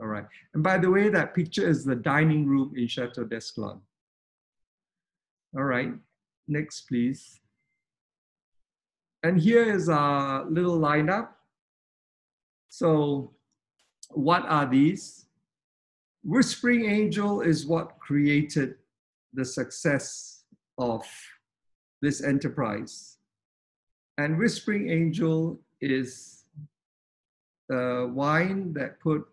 [0.00, 0.26] All right.
[0.54, 3.80] And by the way, that picture is the dining room in Chateau d'Esclans.
[5.56, 5.92] All right,
[6.48, 7.40] next please.
[9.24, 11.28] And here is our little lineup.
[12.68, 13.32] So
[14.10, 15.24] what are these?
[16.22, 18.74] Whispering Angel is what created
[19.32, 20.44] the success
[20.76, 21.06] of
[22.02, 23.16] this enterprise.
[24.18, 26.44] And Whispering Angel is
[27.70, 29.26] the wine that put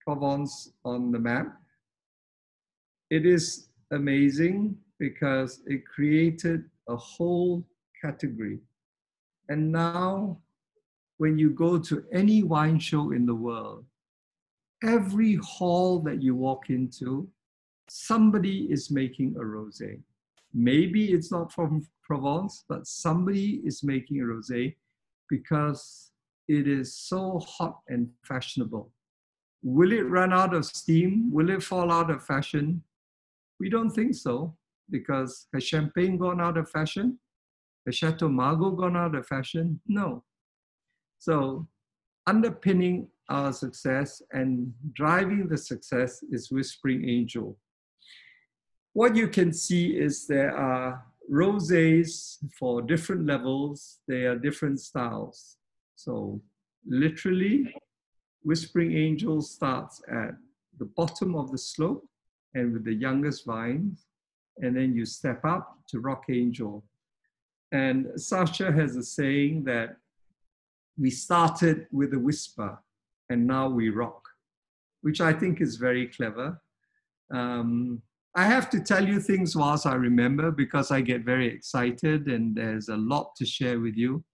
[0.00, 1.56] Provence on the map.
[3.10, 7.64] It is amazing because it created a whole
[8.02, 8.58] category.
[9.48, 10.38] And now,
[11.18, 13.84] when you go to any wine show in the world,
[14.82, 17.28] every hall that you walk into,
[17.88, 20.00] somebody is making a rosé.
[20.52, 24.76] Maybe it's not from Provence, but somebody is making a rosé
[25.28, 26.12] because
[26.48, 28.90] it is so hot and fashionable.
[29.62, 31.30] Will it run out of steam?
[31.32, 32.82] Will it fall out of fashion?
[33.58, 34.56] We don't think so
[34.90, 37.18] because has champagne gone out of fashion?
[37.86, 39.80] Has Chateau Margaux gone out of fashion?
[39.86, 40.24] No.
[41.18, 41.68] So
[42.26, 47.56] underpinning our success and driving the success is Whispering Angel.
[48.92, 55.56] What you can see is there are rosés for different levels, they are different styles.
[55.94, 56.40] So
[56.86, 57.74] literally,
[58.42, 60.36] Whispering Angel starts at
[60.78, 62.06] the bottom of the slope
[62.54, 64.06] and with the youngest vines,
[64.58, 66.84] and then you step up to Rock Angel.
[67.72, 69.96] And Sacha has a saying that
[70.98, 72.78] we started with a whisper
[73.28, 74.22] and now we rock,
[75.02, 76.60] which I think is very clever.
[77.32, 78.02] Um,
[78.34, 82.54] I have to tell you things whilst I remember because I get very excited and
[82.54, 84.24] there's a lot to share with you.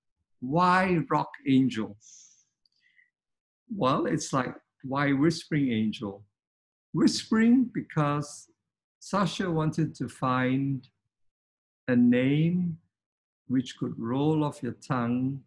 [0.40, 1.96] Why Rock Angel?
[3.74, 6.24] Well, it's like, why Whispering Angel?
[6.92, 8.48] Whispering because
[8.98, 10.86] Sacha wanted to find
[11.88, 12.78] a name
[13.52, 15.42] which could roll off your tongue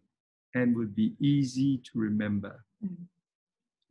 [0.54, 2.64] and would be easy to remember.
[2.84, 3.06] Mm.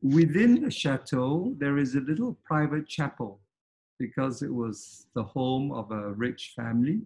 [0.02, 3.40] Within the chateau, there is a little private chapel
[4.00, 7.02] because it was the home of a rich family.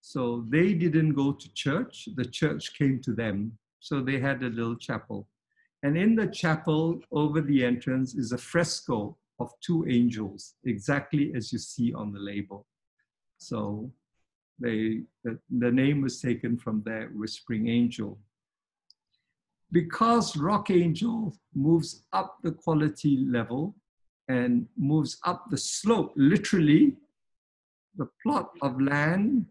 [0.00, 3.58] So they didn't go to church, the church came to them.
[3.80, 5.28] So they had a little chapel.
[5.82, 11.52] And in the chapel, over the entrance, is a fresco of two angels, exactly as
[11.52, 12.66] you see on the label.
[13.38, 13.90] So
[14.60, 18.18] they, the, the name was taken from that whispering angel
[19.72, 23.74] because Rock Angel moves up the quality level
[24.28, 26.96] and moves up the slope, literally,
[27.96, 29.46] the plot of land,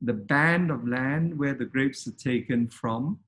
[0.00, 3.18] the band of land where the grapes are taken from,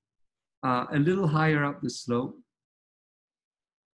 [0.62, 2.39] uh, a little higher up the slope.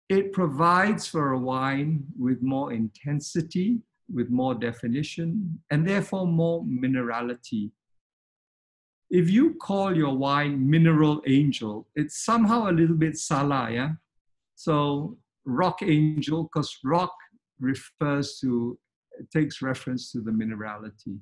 [0.10, 3.80] It provides for a wine with more intensity,
[4.14, 7.72] with more definition, and therefore more minerality
[9.10, 13.92] if you call your wine mineral angel, it's somehow a little bit salah, yeah?
[14.56, 17.14] So rock angel, because rock
[17.60, 18.78] refers to,
[19.34, 21.20] takes reference to the minerality.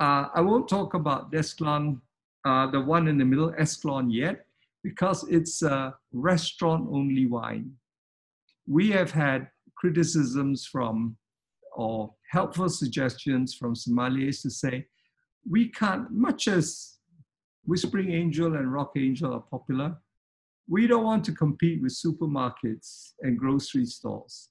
[0.00, 2.00] Uh, I won't talk about d'Esclans,
[2.44, 4.46] uh, the one in the middle, Esclans yet,
[4.82, 7.70] because it's a restaurant only wine.
[8.66, 11.16] We have had criticisms from
[11.74, 14.86] or helpful suggestions from sommeliers to say,
[15.48, 16.98] we can't, much as
[17.64, 19.96] Whispering Angel and Rock Angel are popular,
[20.68, 24.50] we don't want to compete with supermarkets and grocery stores.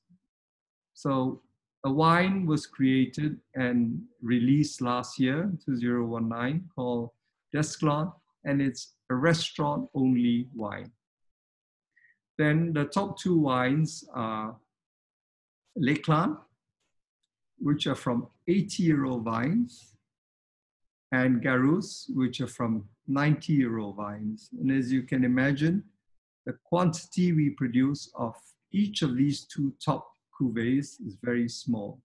[0.93, 1.41] So
[1.83, 7.09] a wine was created and released last year, 2019, called
[7.53, 8.13] d'Esclans,
[8.45, 10.91] and it's a restaurant only wine.
[12.37, 14.55] Then the top two wines are
[15.75, 16.37] Les Clans,
[17.63, 19.95] which are from 80 year old vines,
[21.13, 24.49] and Garrus, which are from 90 year old vines.
[24.59, 25.83] And as you can imagine,
[26.45, 28.35] the quantity we produce of
[28.73, 32.01] each of these two top cuvées is very small.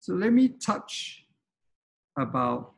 [0.00, 1.24] So let me touch
[2.18, 2.72] about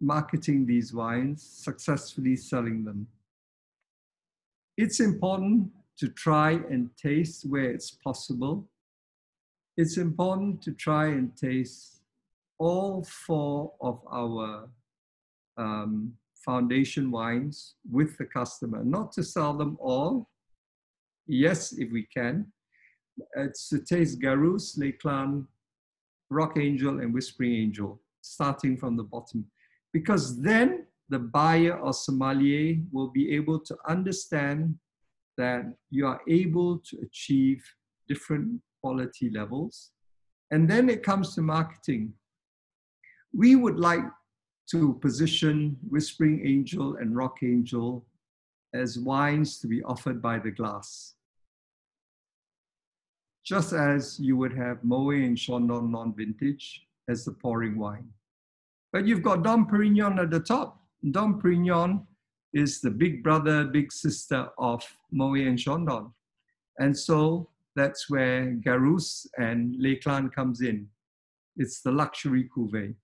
[0.00, 3.08] marketing these wines, successfully selling them.
[4.76, 8.68] It's important to try and taste where it's possible.
[9.78, 12.00] It's important to try and taste
[12.58, 14.68] all four of our
[15.56, 16.14] um,
[16.44, 20.30] foundation wines with the customer, not to sell them all.
[21.28, 22.46] Yes, if we can.
[23.36, 25.46] It's to taste Garrus, Les Clans,
[26.28, 29.46] Rock Angel, and Whispering Angel, starting from the bottom.
[29.92, 34.76] Because then the buyer or sommelier will be able to understand
[35.36, 37.62] that you are able to achieve
[38.08, 39.90] different quality levels.
[40.50, 42.14] And then it comes to marketing
[43.34, 44.04] We would like
[44.70, 48.04] to position Whispering Angel and Rock Angel
[48.74, 51.14] as wines to be offered by the glass.
[53.44, 58.08] Just as you would have Moet and Chandon non-vintage as the pouring wine.
[58.92, 60.82] But you've got Dom Perignon at the top.
[61.10, 62.06] Dom Perignon
[62.52, 66.12] is the big brother, big sister of Moet and Chandon.
[66.78, 67.48] And so
[67.78, 70.88] that's where Garrus and Les Clans comes in.
[71.56, 72.94] It's the luxury cuvee.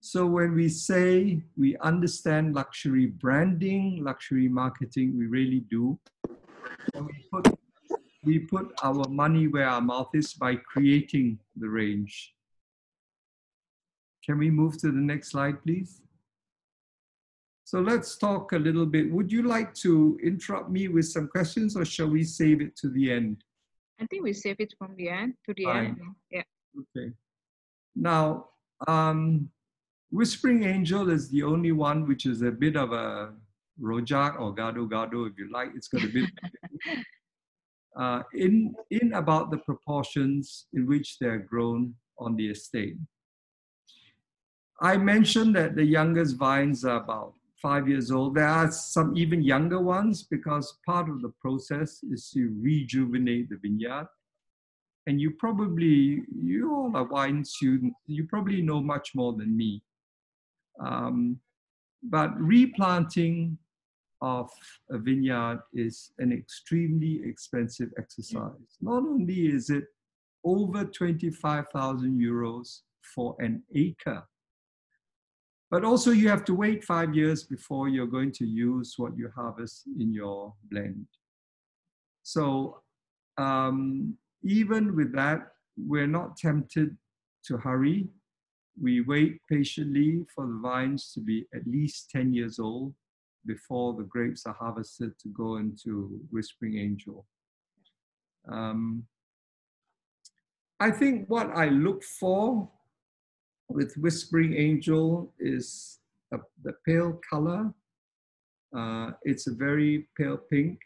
[0.00, 5.98] So when we say we understand luxury branding, luxury marketing, we really do.
[6.94, 7.54] We put,
[8.24, 12.34] we put our money where our mouth is by creating the range.
[14.24, 16.00] Can we move to the next slide, please?
[17.64, 19.10] So let's talk a little bit.
[19.10, 22.88] Would you like to interrupt me with some questions or shall we save it to
[22.88, 23.44] the end?
[24.02, 25.86] I think we save it from the end to the Fine.
[25.86, 25.98] end.
[26.30, 26.42] Yeah.
[26.80, 27.12] Okay.
[27.94, 28.46] Now,
[28.88, 29.48] um,
[30.10, 33.32] Whispering Angel is the only one which is a bit of a
[33.80, 35.70] rojak or gado gado, if you like.
[35.76, 36.28] It's got a bit
[37.96, 42.96] uh, in in about the proportions in which they're grown on the estate.
[44.80, 48.34] I mentioned that the youngest vines are about five years old.
[48.34, 53.56] There are some even younger ones because part of the process is to rejuvenate the
[53.56, 54.08] vineyard.
[55.06, 59.82] And you probably, you all are wine students, you probably know much more than me.
[60.80, 61.38] Um,
[62.02, 63.58] but replanting
[64.20, 64.50] of
[64.90, 68.76] a vineyard is an extremely expensive exercise.
[68.80, 69.84] Not only is it
[70.44, 72.80] over 25,000 euros
[73.14, 74.22] for an acre,
[75.72, 79.30] but also you have to wait five years before you're going to use what you
[79.34, 81.06] harvest in your blend.
[82.22, 82.82] So
[83.38, 85.48] um, even with that,
[85.78, 86.94] we're not tempted
[87.46, 88.06] to hurry.
[88.78, 92.92] We wait patiently for the vines to be at least 10 years old
[93.46, 97.24] before the grapes are harvested to go into Whispering Angel.
[98.46, 99.04] Um,
[100.78, 102.68] I think what I look for
[103.72, 105.98] with Whispering Angel is
[106.32, 107.72] a, the pale color.
[108.76, 110.80] Uh, it's a very pale pink,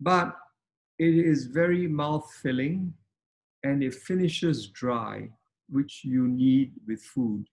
[0.00, 0.36] but
[0.98, 2.94] it is very mouth filling
[3.64, 5.28] and it finishes dry,
[5.68, 7.46] which you need with food.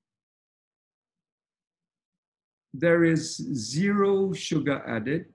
[2.74, 5.26] There is zero sugar added.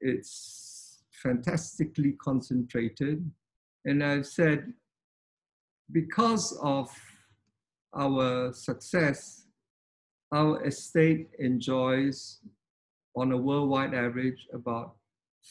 [0.00, 3.30] It's fantastically concentrated.
[3.84, 4.72] And I've said,
[5.92, 6.90] because of
[7.94, 9.46] our success,
[10.32, 12.40] our estate enjoys,
[13.16, 14.94] on a worldwide average, about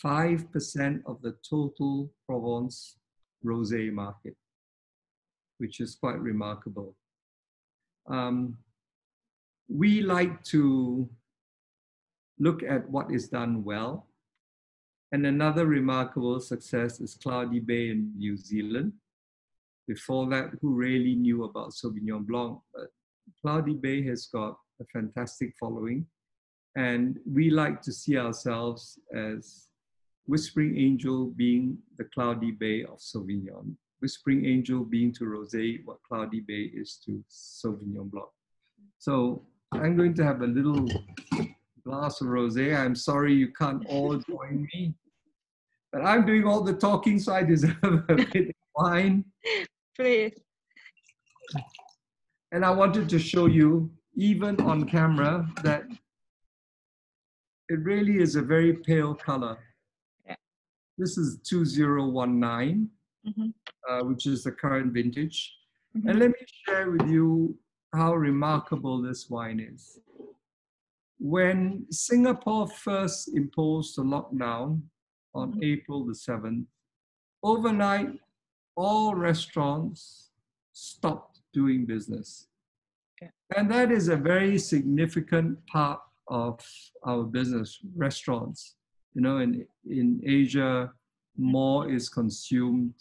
[0.03, 2.97] 5% of the total Provence
[3.45, 4.35] rosé market,
[5.57, 6.95] which is quite remarkable.
[8.09, 8.57] Um,
[9.67, 11.09] we like to
[12.39, 14.07] look at what is done well.
[15.11, 18.93] And another remarkable success is Cloudy Bay in New Zealand.
[19.89, 22.59] Before that, who really knew about Sauvignon Blanc?
[22.75, 22.89] But
[23.41, 26.05] Cloudy Bay has got a fantastic following.
[26.77, 29.69] And we like to see ourselves as
[30.27, 33.75] Whispering Angel being the Cloudy Bay of Sauvignon.
[33.99, 38.29] Whispering Angel being to Rosé what Cloudy Bay is to Sauvignon Blanc.
[38.99, 40.87] So I'm going to have a little
[41.83, 42.77] glass of rosé.
[42.77, 44.93] I'm sorry you can't all join me,
[45.91, 49.25] but I'm doing all the talking, so I deserve a bit of wine.
[49.99, 50.31] Please.
[52.53, 55.83] And I wanted to show you, even on camera, that
[57.67, 59.57] it really is a very pale color.
[60.25, 60.37] Yeah.
[60.97, 62.89] This is 2019,
[63.27, 63.53] Mhm.
[63.89, 65.53] uh, which is the current vintage.
[65.93, 66.09] Mhm.
[66.09, 67.59] And let me share with you
[67.91, 69.99] how remarkable this wine is.
[71.19, 74.83] When Singapore first imposed the lockdown
[75.35, 75.63] on Mhm.
[75.65, 76.67] April the 7th,
[77.43, 78.17] overnight,
[78.79, 80.29] all restaurants
[80.71, 82.47] stopped doing business.
[83.57, 85.99] And that is a very significant part
[86.29, 86.61] of
[87.03, 88.75] our business, restaurants.
[89.13, 91.51] You know, in, in Asia, mm-hmm.
[91.51, 92.93] more is consumed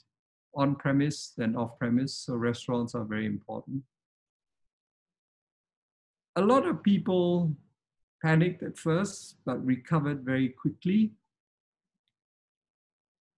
[0.57, 3.83] on premise than off premise, so restaurants are very important.
[6.35, 7.55] A lot of people
[8.21, 11.13] panicked at first, but recovered very quickly.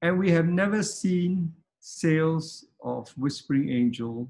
[0.01, 1.53] And we have never seen
[1.91, 4.29] sales of Whispering Angel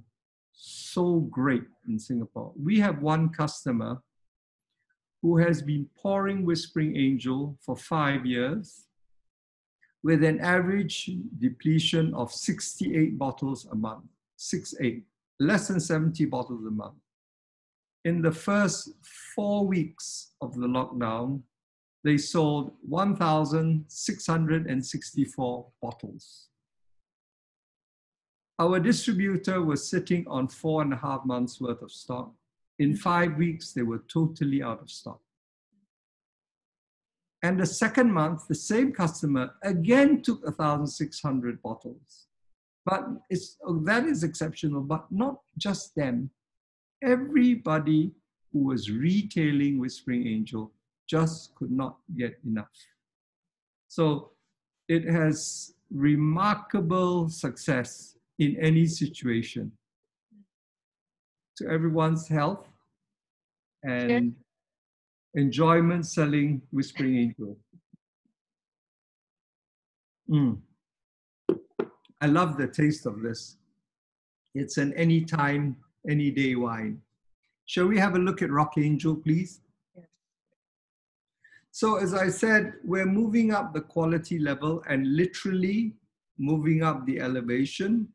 [0.53, 2.53] so great in Singapore.
[2.57, 4.03] We have one customer
[5.23, 8.87] who has been pouring Whispering Angel for five years
[10.03, 14.05] with an average depletion of 68 bottles a month,
[14.37, 15.05] six eight,
[15.39, 16.97] less than 70 bottles a month.
[18.07, 18.95] in the first
[19.35, 21.43] four weeks of the lockdown,
[22.03, 26.50] they sold 1,664 bottles.
[28.61, 32.31] Our distributor was sitting on four and a half months worth of stock.
[32.79, 35.19] In five weeks, they were totally out of stock.
[37.43, 42.27] And the second month, the same customer again took 1,600 bottles.
[42.85, 46.29] But it's, oh, that is exceptional, but not just them.
[47.03, 48.13] Everybody
[48.53, 50.71] who was retailing Whispering Angel
[51.09, 52.69] just could not get enough.
[53.89, 54.33] So
[54.87, 59.71] it has remarkable success in any situation
[61.57, 62.67] to everyone's health
[63.85, 64.35] and
[65.35, 67.57] enjoyment selling Whispering Angel.
[70.31, 70.59] Mm.
[72.23, 73.59] I love the taste of this.
[74.55, 75.77] It's an anytime,
[76.09, 77.03] any day wine.
[77.67, 79.61] Shall we have a look at Rock Angel, please?
[79.95, 80.07] Yes.
[81.71, 85.93] So, as I said, we're moving up the quality level and literally
[86.39, 88.09] moving up the elevation.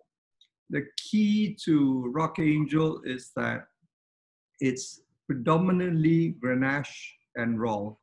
[0.70, 3.68] The key to Rock Angel is that
[4.60, 8.00] it's predominantly Grenache and Rolle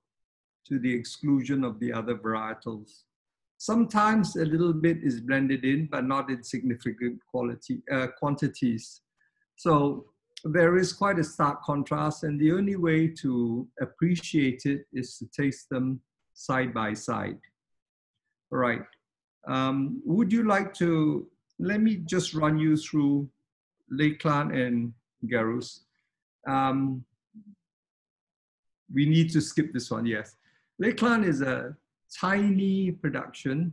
[0.68, 3.02] to the exclusion of the other varietals.
[3.58, 9.02] Sometimes a little bit is blended in, but not in significant quality, uh, quantities.
[9.56, 10.06] So
[10.44, 15.26] there is quite a stark contrast, and the only way to appreciate it is to
[15.26, 16.00] taste them
[16.34, 17.38] side by side.
[18.50, 18.82] All right.
[19.46, 21.28] Um, would you like to,
[21.62, 23.28] let me just run you through
[23.90, 24.92] Les Clans and
[25.26, 25.80] Garrus.
[26.46, 27.04] Um,
[28.92, 30.36] we need to skip this one, yes.
[30.78, 31.76] Les Clans is a
[32.20, 33.72] tiny production.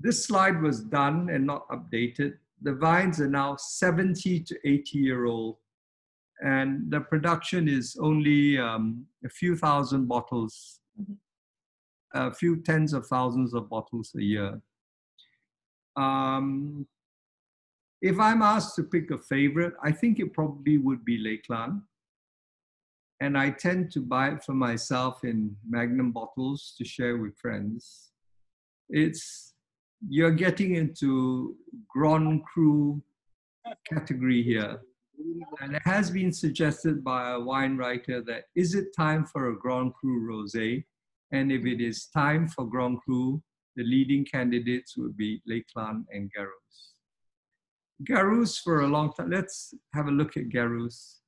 [0.00, 2.34] This slide was done and not updated.
[2.62, 5.56] The vines are now 70 to 80 year old
[6.40, 11.16] and the production is only um, a few thousand bottles, Mhm.
[12.14, 14.60] a few tens of thousands of bottles a year.
[15.98, 16.86] Um,
[18.00, 21.82] if I'm asked to pick a favorite, I think it probably would be Les Clans.
[23.20, 28.12] And I tend to buy it for myself in magnum bottles to share with friends.
[28.88, 29.54] It's
[30.08, 31.56] you're getting into
[31.88, 33.02] Grand Cru
[33.92, 34.80] category here.
[35.60, 39.58] And it has been suggested by a wine writer that is it time for a
[39.58, 40.84] Grand Cru rosé?
[41.32, 43.42] And if it is time for Grand Cru,
[43.78, 45.64] the leading candidates would be Les
[46.12, 46.76] and Garrus.
[48.02, 49.30] Garrus for a long time.
[49.30, 51.20] Let's have a look at Garrus.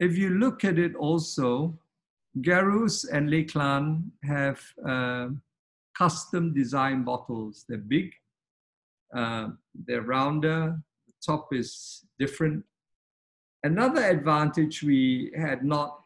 [0.00, 1.78] If you look at it also,
[2.40, 3.46] Garrus and Les
[4.24, 5.28] have uh,
[5.96, 7.64] custom design bottles.
[7.68, 8.12] They're big,
[9.14, 9.50] uh,
[9.86, 12.64] they're rounder, the top is different.
[13.62, 16.00] Another advantage we had not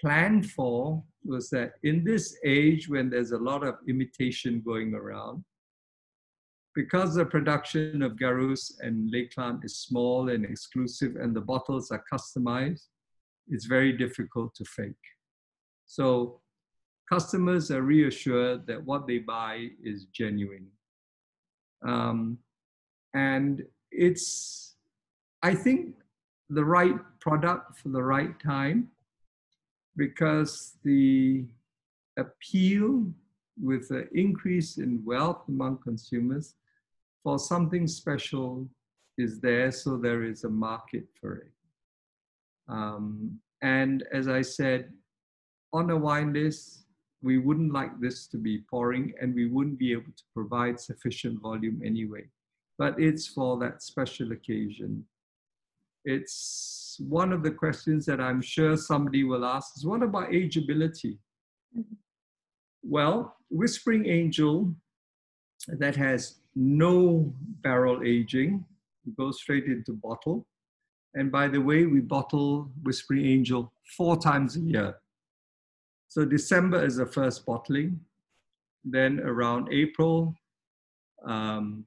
[0.00, 5.44] planned for was that in this age when there's a lot of imitation going around,
[6.74, 11.90] because the production of Garrus and Les Clans is small and exclusive and the bottles
[11.90, 12.84] are customized,
[13.48, 14.94] it's very difficult to fake.
[15.86, 16.40] So
[17.08, 20.66] customers are reassured that what they buy is genuine.
[21.86, 22.38] Um,
[23.14, 24.74] and it's,
[25.42, 25.94] I think,
[26.50, 28.88] the right product for the right time
[29.96, 31.44] because the
[32.18, 33.06] appeal
[33.60, 36.54] with the increase in wealth among consumers
[37.22, 38.68] for something special
[39.18, 41.52] is there, so there is a market for it.
[42.68, 44.92] Um, and as I said,
[45.72, 46.84] on a wine list,
[47.22, 51.40] we wouldn't like this to be pouring and we wouldn't be able to provide sufficient
[51.40, 52.24] volume anyway.
[52.78, 55.04] But it's for that special occasion.
[56.04, 61.18] It's one of the questions that I'm sure somebody will ask is what about ageability?
[61.76, 61.96] Mhm.
[62.82, 64.74] Well, Whispering Angel
[65.68, 68.64] that has no barrel aging
[69.16, 70.46] goes straight into bottle.
[71.14, 75.00] And by the way, we bottle Whispering Angel four times a year.
[76.08, 78.00] So December is the first bottling.
[78.84, 80.34] Then around April,
[81.24, 81.86] um,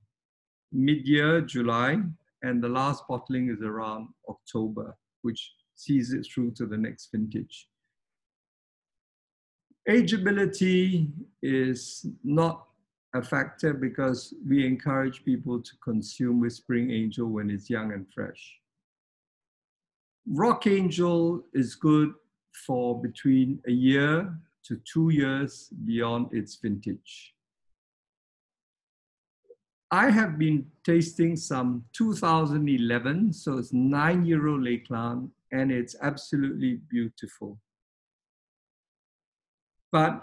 [0.71, 2.03] mid-year, July,
[2.43, 7.67] and the last bottling is around October, which sees it through to the next vintage.
[9.87, 11.09] Ageability
[11.41, 12.67] is not
[13.15, 18.59] a factor because we encourage people to consume Whispering Angel when it's young and fresh.
[20.27, 22.13] Rock Angel is good
[22.67, 24.31] for between a year
[24.65, 27.33] to two years beyond its vintage.
[29.91, 35.95] I have been tasting some 2011, so it's nine year old Les Clans and it's
[36.01, 37.57] absolutely beautiful.
[39.91, 40.21] But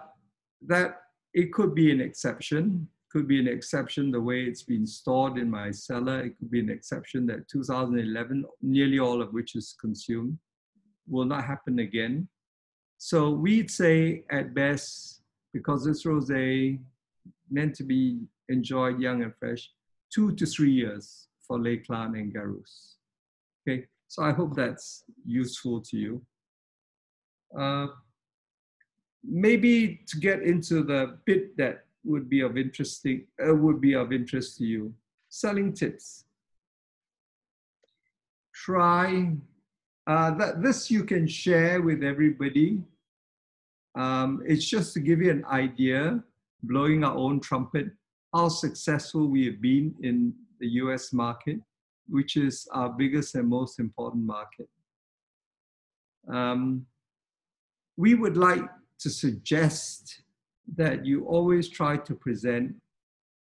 [0.66, 1.00] that
[1.34, 5.50] it could be an exception, could be an exception the way it's been stored in
[5.50, 6.20] my cellar.
[6.20, 10.38] It could be an exception that 2011, nearly all of which is consumed,
[11.08, 12.28] will not happen again.
[12.98, 16.78] So we'd say at best, because this rosé
[17.50, 19.70] meant to be enjoyed young and fresh,
[20.12, 22.94] two to three years for Les Clans and Garrus.
[23.62, 26.22] Okay, so I hope that's useful to you.
[27.58, 27.88] Uh,
[29.24, 34.12] maybe to get into the bit that would be of interesting uh, would be of
[34.12, 34.94] interest to you,
[35.28, 36.24] selling tips.
[38.54, 39.32] Try
[40.06, 40.62] uh, that.
[40.62, 42.82] This you can share with everybody.
[43.96, 46.22] Um, it's just to give you an idea,
[46.62, 47.90] blowing our own trumpet,
[48.36, 51.58] how successful we have been in the US market,
[52.08, 54.68] which is our biggest and most important market.
[56.28, 56.86] Um,
[57.96, 58.64] we would like
[58.98, 60.22] to suggest
[60.76, 62.74] that you always try to present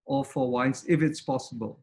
[0.05, 1.79] all four wines if it's possible.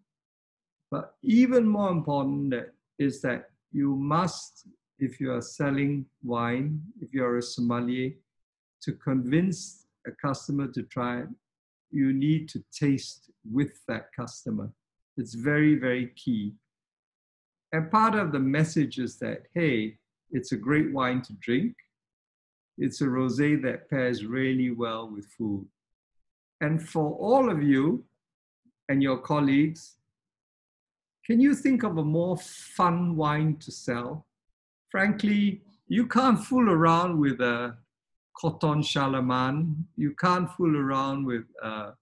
[0.92, 2.54] But even more important
[2.98, 8.10] is that you must, if you are selling wine, if you're a sommelier,
[8.82, 11.24] to convince a customer to try
[11.92, 14.70] you need to taste with that customer.
[15.16, 16.54] It's very, very key.
[17.72, 19.98] And part of the message is that, hey,
[20.30, 21.74] it's a great wine to drink.
[22.78, 25.66] It's a rosé that pairs really well with food.
[26.60, 28.04] And for all of you
[28.88, 29.96] and your colleagues,
[31.26, 34.26] can you think of a more fun wine to sell?
[34.90, 37.76] Frankly, you can't fool around with a
[38.34, 39.86] Corton Charlemagne.
[39.96, 41.92] You can't fool around with uh,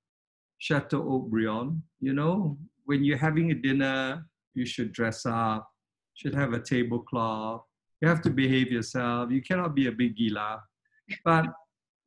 [0.59, 1.83] Chateau Haut-Brion.
[2.01, 5.71] You know, when you're having a dinner, you should dress up,
[6.15, 7.63] should have a tablecloth.
[8.01, 9.31] You have to behave yourself.
[9.31, 10.63] You cannot be a big gila.
[11.25, 11.47] But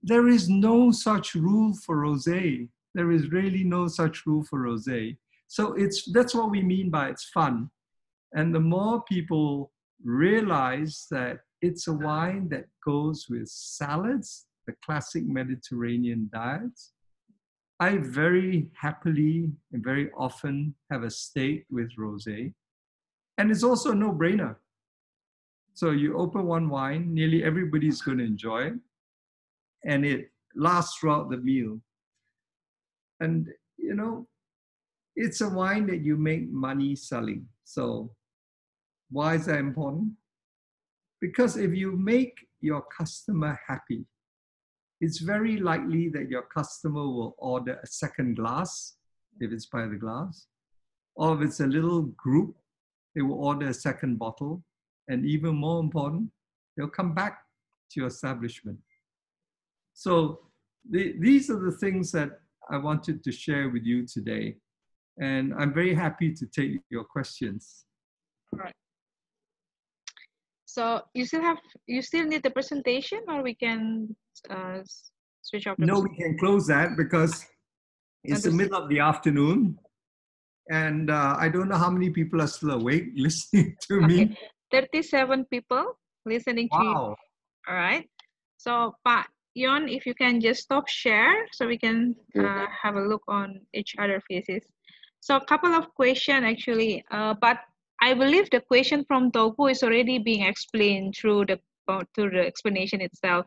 [0.01, 2.69] there is no such rule for rosé.
[2.93, 5.17] There is really no such rule for rosé.
[5.47, 7.69] So it's that's what we mean by it's fun.
[8.34, 9.71] And the more people
[10.03, 16.91] realize that it's a wine that goes with salads, the classic Mediterranean diets.
[17.80, 22.53] I very happily and very often have a steak with rosé.
[23.38, 24.57] And it's also a no-brainer.
[25.74, 28.74] So you open one wine, nearly everybody's going to enjoy it
[29.86, 31.80] and it lasts throughout the meal.
[33.22, 33.47] And,
[33.78, 34.28] you know,
[35.16, 37.47] it's a wine that you make money selling.
[37.64, 38.11] So,
[39.09, 40.14] why is that important?
[41.24, 44.03] Because if you make your customer happy,
[44.99, 48.97] it's very likely that your customer will order a second glass
[49.39, 50.47] if it's by the glass,
[51.15, 52.57] or if it's a little group,
[53.15, 54.65] they will order a second bottle.
[55.07, 56.30] And even more important,
[56.76, 57.39] they'll come back
[57.91, 58.80] to your establishment.
[59.93, 60.41] So
[60.89, 62.32] the, these are the things that
[62.69, 64.57] I wanted to share with you today.
[65.21, 67.86] And I'm very happy to take your questions.
[68.51, 68.74] All right.
[70.74, 74.15] So you still have, you still need the presentation or we can
[74.49, 74.80] uh,
[75.43, 75.78] switch off?
[75.78, 77.45] No, we can close that because
[78.24, 79.78] it's the middle of the afternoon.
[80.71, 84.07] And uh, I don't know how many people are still awake listening to okay.
[84.07, 84.38] me.
[84.71, 85.93] 37 people
[86.26, 86.80] listening wow.
[86.80, 86.95] to you.
[87.69, 88.09] All right.
[88.57, 93.01] So, Pak, Yon, if you can just stop share so we can uh, have a
[93.01, 94.63] look on each other faces.
[95.19, 97.59] So a couple of questions actually, uh, but
[98.03, 102.45] I believe the question from Togu is already being explained through the uh, through the
[102.45, 103.45] explanation itself.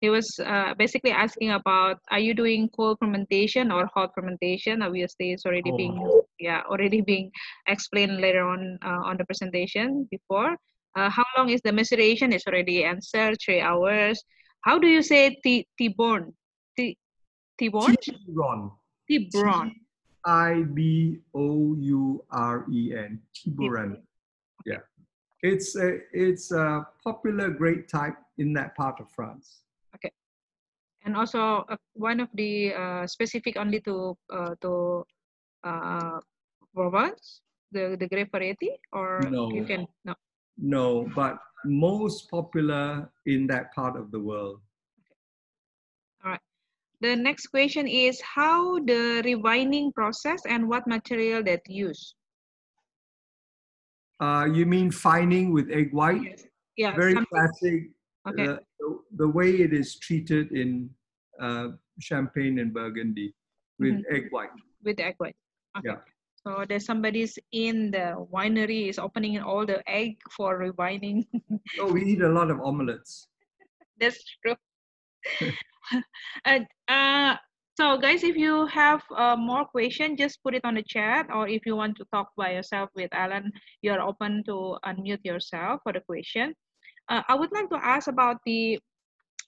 [0.00, 4.82] He was uh, basically asking about are you doing cold fermentation or hot fermentation?
[4.82, 5.76] Obviously, it's already oh.
[5.76, 5.96] being
[6.38, 7.32] yeah already being
[7.66, 10.54] explained later on uh, on the presentation before.
[10.94, 12.32] Uh, how long is the maceration?
[12.32, 14.22] It's already answered three hours.
[14.60, 15.66] How do you say T?
[15.76, 16.96] T
[17.58, 17.96] Tiborn?
[18.06, 18.70] Tibouren.
[19.10, 19.72] Tibouren.
[20.26, 23.22] I B O U R E N.
[23.32, 24.02] Tibouren.
[24.66, 24.82] Yeah.
[25.42, 29.62] It's a, it's a popular grape type in that part of France.
[29.94, 30.10] Okay.
[31.04, 35.06] And also uh, one of the uh, specific only to uh, to
[35.62, 36.18] uh,
[36.74, 37.40] Provence,
[37.72, 39.48] the the grape variety, or no.
[39.50, 40.14] you can no.
[40.58, 44.60] No, but most popular in that part of the world.
[47.00, 52.14] The next question is how the revining process and what material that use?
[54.18, 56.22] Uh, you mean fining with egg white?
[56.22, 56.44] Yes.
[56.76, 56.96] Yeah.
[56.96, 57.26] Very something.
[57.30, 57.90] classic.
[58.28, 58.48] Okay.
[58.48, 60.88] Uh, the, the, way it is treated in
[61.40, 61.68] uh,
[62.00, 63.34] Champagne and Burgundy
[63.78, 64.16] with mm -hmm.
[64.16, 64.56] egg white.
[64.82, 65.36] With egg white.
[65.76, 65.92] Okay.
[65.92, 66.00] Yeah.
[66.46, 71.26] So there's somebody's in the winery is opening all the egg for rewining.
[71.80, 73.28] oh, we eat a lot of omelets.
[74.00, 74.56] That's true.
[76.44, 77.36] and uh,
[77.78, 81.46] so guys, if you have uh, more question, just put it on the chat, or
[81.46, 85.92] if you want to talk by yourself with Alan, you're open to unmute yourself for
[85.92, 86.54] the question.
[87.08, 88.78] Uh, I would like to ask about the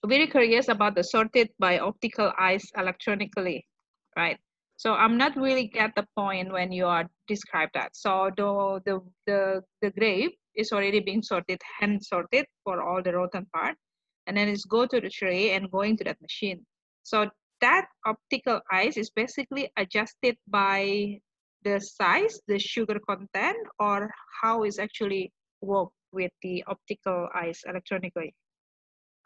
[0.07, 3.67] very curious about the sorted by optical eyes electronically,
[4.17, 4.39] right?
[4.77, 7.97] So I'm not really get the point when you are describe that.
[7.97, 13.13] So the the the, the grape is already being sorted, hand sorted for all the
[13.13, 13.77] rotten part,
[14.29, 16.65] and then it's go to the tray and going to that machine.
[17.03, 17.31] So
[17.63, 21.21] that optical eyes is basically adjusted by
[21.65, 24.11] the size, the sugar content, or
[24.43, 28.35] how is actually work with the optical eyes electronically?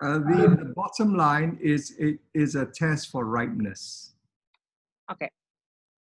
[0.01, 4.15] Uh, the, the, bottom line is it is a test for ripeness.
[5.13, 5.31] Okay.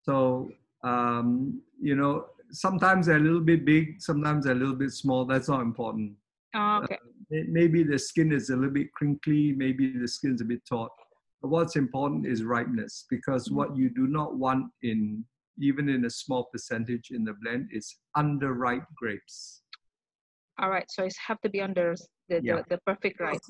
[0.03, 0.51] So,
[0.83, 5.25] um, you know, sometimes they're a little bit big, sometimes they're a little bit small.
[5.25, 6.13] That's not important.
[6.55, 6.99] Oh, okay.
[7.33, 10.91] Uh, maybe the skin is a little bit crinkly, maybe the skin's a bit taut.
[11.43, 13.57] But what's important is ripeness because mm-hmm.
[13.57, 15.25] what you do not want in
[15.59, 19.63] even in a small percentage in the blend is underripe grapes.
[20.59, 21.95] All right, so it have to be under
[22.29, 22.57] the, yeah.
[22.57, 23.41] the, the perfect ripe.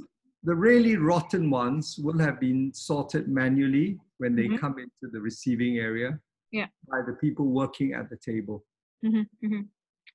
[0.42, 4.57] The really rotten ones will have been sorted manually when they mm-hmm.
[4.57, 6.18] come into the receiving area
[6.53, 8.64] yeah by the people working at the table
[9.05, 9.62] mm-hmm, mm-hmm.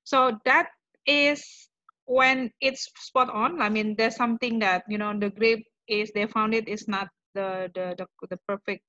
[0.04, 0.68] so that
[1.06, 1.68] is
[2.06, 6.26] when it's spot on i mean there's something that you know the grape is they
[6.26, 8.82] found it is not the the the, the perfect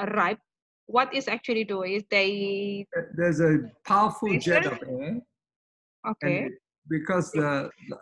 [0.00, 0.38] uh, ripe.
[0.86, 5.20] What is actually doing is they there's a powerful jet of air
[6.08, 6.48] okay.
[6.88, 7.98] Because the, the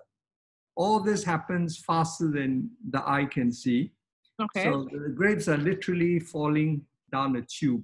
[0.76, 3.92] all this happens faster than the eye can see.
[4.40, 4.64] Okay.
[4.64, 7.82] So the grapes are literally falling down a tube.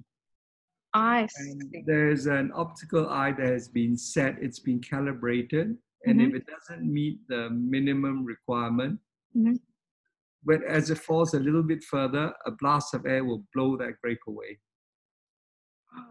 [0.93, 1.83] I see.
[1.85, 5.75] There's an optical eye that has been set, it's been calibrated,
[6.05, 6.35] and mm-hmm.
[6.35, 8.99] if it doesn't meet the minimum requirement,
[9.35, 9.55] mm-hmm.
[10.43, 13.93] but as it falls a little bit further, a blast of air will blow that
[14.01, 14.59] grape away.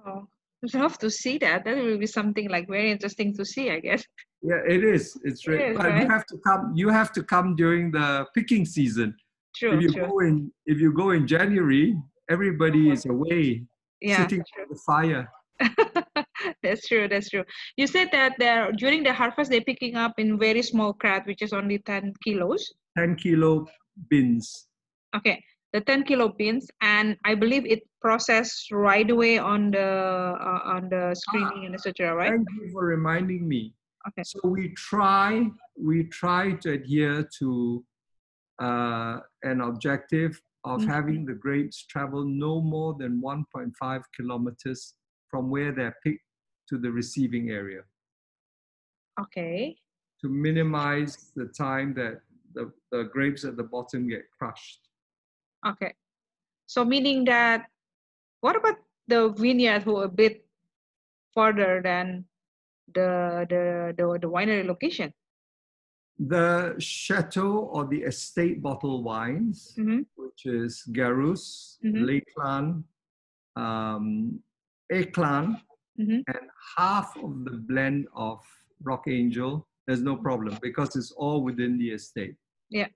[0.06, 0.26] Oh,
[0.64, 1.64] I'd love to see that.
[1.64, 4.04] That will be something like very interesting to see, I guess.
[4.42, 5.18] Yeah, it is.
[5.24, 6.02] It's really, but right?
[6.02, 6.72] you have to come.
[6.74, 9.14] You have to come during the picking season.
[9.56, 9.76] True.
[9.76, 10.06] If you true.
[10.06, 11.96] go in, if you go in January,
[12.30, 13.64] everybody is away
[14.00, 14.22] yeah.
[14.22, 15.28] sitting by the fire.
[16.62, 17.08] that's true.
[17.08, 17.44] That's true.
[17.76, 21.42] You said that they're during the harvest they're picking up in very small crate, which
[21.42, 22.72] is only ten kilos.
[22.96, 23.66] Ten kilo
[24.10, 24.66] bins.
[25.16, 25.42] Okay,
[25.72, 30.88] the ten kilo bins, and I believe it processed right away on the uh, on
[30.88, 32.14] the screening and etc.
[32.14, 32.30] Right?
[32.30, 33.74] Thank you for reminding me.
[34.08, 34.22] Okay.
[34.24, 35.46] So we try
[35.80, 37.84] we try to adhere to
[38.60, 40.90] uh, an objective of mm-hmm.
[40.90, 44.94] having the grapes travel no more than 1.5 kilometers
[45.34, 46.22] from where they're picked
[46.68, 47.82] to the receiving area.
[49.20, 49.76] Okay.
[50.20, 52.20] To minimize the time that
[52.54, 54.78] the, the grapes at the bottom get crushed.
[55.66, 55.92] Okay.
[56.66, 57.66] So meaning that,
[58.42, 58.76] what about
[59.08, 60.46] the vineyard who are a bit
[61.34, 62.26] further than
[62.94, 65.12] the, the, the, the winery location?
[66.16, 70.02] The chateau or the estate bottle wines, mm-hmm.
[70.14, 72.04] which is Garrus, mm-hmm.
[72.04, 72.84] Les Clans,
[73.56, 74.38] um,
[74.92, 75.56] Esclans,
[75.98, 76.20] mm-hmm.
[76.26, 76.40] and
[76.76, 78.40] half of the blend of
[78.82, 82.36] Rock Angel, there's no problem because it's all within the estate.
[82.70, 82.88] Yeah.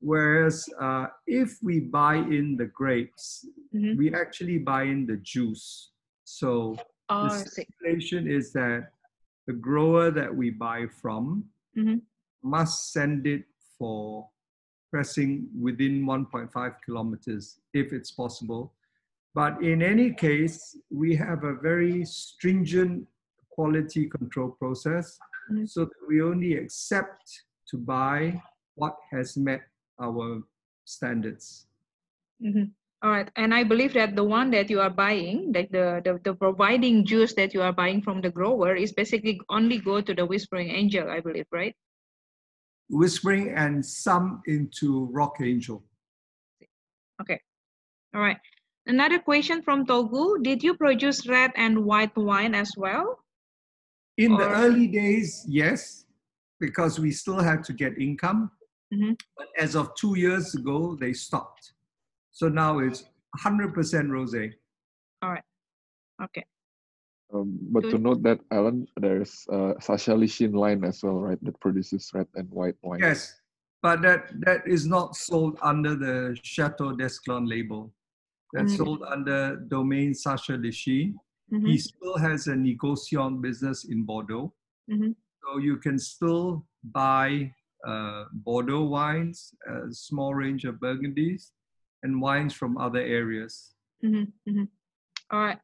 [0.00, 3.98] Whereas uh, if we buy in the grapes, mm-hmm.
[3.98, 5.90] we actually buy in the juice.
[6.24, 6.76] So
[7.08, 8.90] oh, the situation is that
[9.46, 11.44] the grower that we buy from
[11.76, 11.96] mm-hmm
[12.42, 13.44] must send it
[13.78, 14.28] for
[14.90, 18.72] pressing within 1.5 kilometers if it's possible.
[19.38, 23.06] But in any case, we have a very stringent
[23.54, 25.16] quality control process
[25.46, 25.64] mm-hmm.
[25.64, 27.22] so that we only accept
[27.70, 28.42] to buy
[28.74, 29.60] what has met
[30.02, 30.42] our
[30.86, 31.68] standards.
[32.42, 32.74] Mm-hmm.
[33.04, 36.18] All right, and I believe that the one that you are buying, like the, the
[36.24, 40.14] the providing juice that you are buying from the grower, is basically only go to
[40.14, 41.76] the Whispering Angel, I believe, right?
[42.90, 45.84] Whispering and some into Rock Angel.
[47.22, 47.38] Okay.
[48.12, 48.42] All right.
[48.88, 50.42] Another question from Togu.
[50.42, 53.18] Did you produce red and white wine as well?
[54.16, 54.38] In or?
[54.38, 56.06] the early days, yes,
[56.58, 58.50] because we still had to get income.
[58.92, 59.12] Mm-hmm.
[59.36, 61.74] But as of two years ago, they stopped.
[62.32, 63.04] So now it's
[63.44, 63.74] 100%
[64.08, 64.54] rosé.
[65.20, 65.44] All right.
[66.22, 66.44] Okay.
[67.32, 71.38] Um, but to note that, Alan, there's a Sacha Lichine line as well, right?
[71.44, 73.00] That produces red and white wine.
[73.00, 73.34] Yes,
[73.82, 77.92] but that that is not sold under the Chateau d'Esclans label.
[78.52, 78.76] That's mm.
[78.78, 81.14] sold under domain Sacha Lichine.
[81.52, 81.66] Mhm.
[81.66, 84.52] He still has a negociant business in Bordeaux.
[84.90, 85.14] Mhm.
[85.42, 87.52] So you can still buy
[87.86, 91.52] uh, Bordeaux wines, a small range of Burgundies,
[92.02, 93.74] and wines from other areas.
[94.02, 94.68] Mhm, mhm.
[95.30, 95.58] All right.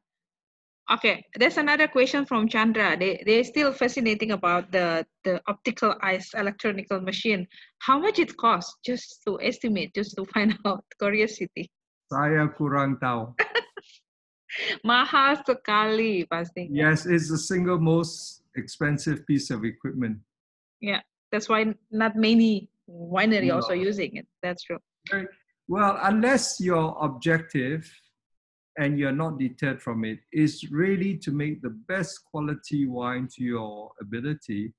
[0.91, 2.95] Okay, there's another question from Chandra.
[2.95, 7.47] They they're still fascinating about the the optical eyes electronical machine.
[7.79, 8.77] How much it costs?
[8.85, 10.85] Just to estimate, just to find out.
[10.99, 11.71] Curiosity.
[12.05, 13.33] Saya kurang tahu.
[14.85, 16.69] Mahal sekali pasti.
[16.69, 20.21] Yes, it's the single most expensive piece of equipment.
[20.79, 21.01] Yeah,
[21.33, 24.27] that's why not many winery also using it.
[24.45, 24.79] That's true.
[25.67, 27.89] Well, unless your objective
[28.77, 33.41] and you're not deterred from it is really to make the best quality wine to
[33.43, 34.73] your ability,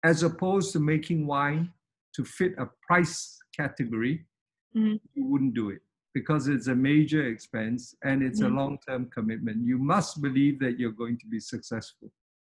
[0.00, 1.68] as opposed to making wine
[2.16, 4.24] to fit a price category,
[4.72, 4.96] Mhm.
[5.12, 5.82] you wouldn't do it
[6.14, 8.56] because it's a major expense and it's a Mhm.
[8.56, 9.64] long term commitment.
[9.64, 12.12] You must believe that you're going to be successful.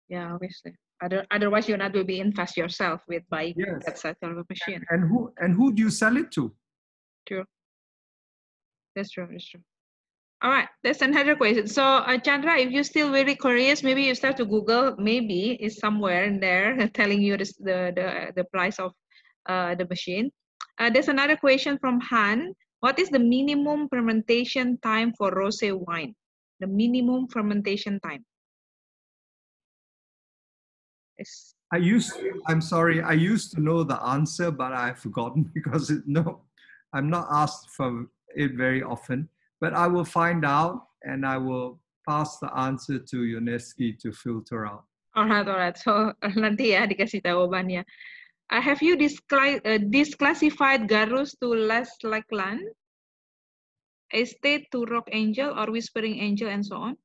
[0.10, 0.74] Yeah, obviously.
[1.02, 3.86] Other, otherwise, you're not will be invest yourself with buying Yes.
[3.86, 4.84] that sort of machine.
[4.90, 6.54] And who and who do you sell it to?
[8.96, 9.28] That's true.
[9.30, 9.62] That's true.
[10.42, 11.68] All right, that's another question.
[11.68, 14.96] So, uh, Chandra, if you're still very curious, maybe you start to Google.
[14.98, 18.94] Maybe it's somewhere in there telling you this, the the the price of
[19.48, 20.32] uh, the machine.
[20.78, 22.54] Uh, there's another question from Han.
[22.80, 26.16] What is the minimum fermentation time for rosé wine?
[26.60, 28.26] The minimum fermentation time.
[31.18, 31.56] Yes.
[31.74, 32.14] I used
[32.48, 36.42] I'm sorry, I used to know the answer, but I've forgotten because it, no,
[36.94, 39.30] I'm not asked for it very often.
[39.60, 44.66] But I will find out and I will pass the answer to UNESCO to filter
[44.68, 44.84] out.
[45.18, 45.78] Alright, alright.
[45.78, 47.88] So nanti ya dikasih jawabannya.
[48.52, 52.62] Uh, have you discla- uh, disclassified Garrus to Last Lakeland,
[54.14, 56.96] Estate to Rock Angel or Whispering Angel and so on?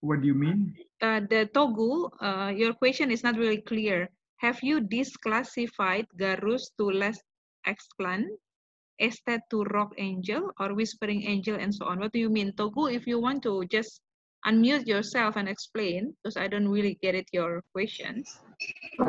[0.00, 0.74] What do you mean?
[1.02, 4.08] Uh, the Togu, uh, your question is not really clear.
[4.38, 7.22] Have you disclassified Garrus to Last
[7.66, 8.24] Exclan,
[8.98, 11.98] Estate to Rock Angel or Whispering Angel and so on?
[11.98, 12.52] What do you mean?
[12.52, 14.00] Togu, if you want to just
[14.46, 18.40] unmute yourself and explain, because I don't really get it, your questions.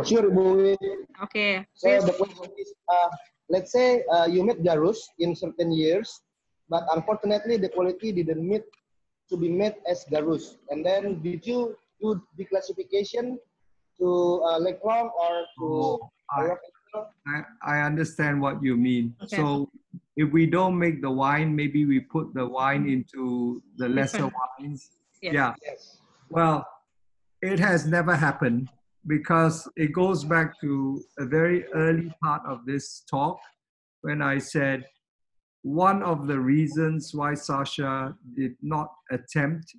[0.06, 0.78] Sure, Bu.
[1.24, 3.10] Okay, So the question is, uh,
[3.50, 6.22] let's say uh, you met Garrus in certain years,
[6.70, 8.64] but unfortunately the quality didn't meet
[9.30, 10.58] to be met as Garrus.
[10.70, 13.38] And then did you do declassification
[14.00, 14.08] to
[14.46, 16.54] uh, Leclerc or to Oh, I,
[17.28, 19.16] I, I understand what you mean.
[19.24, 19.38] Okay.
[19.38, 19.70] So
[20.16, 24.34] if we don't make the wine, maybe we put the wine into the lesser Different.
[24.60, 24.90] wines.
[25.22, 25.34] Yes.
[25.34, 25.54] Yeah.
[25.66, 25.98] Yes.
[26.30, 26.66] Well,
[27.42, 28.70] it has never happened
[29.08, 33.40] because it goes back to a very early part of this talk
[34.02, 34.86] when I said
[35.62, 39.74] one of the reasons why Sacha did not attempt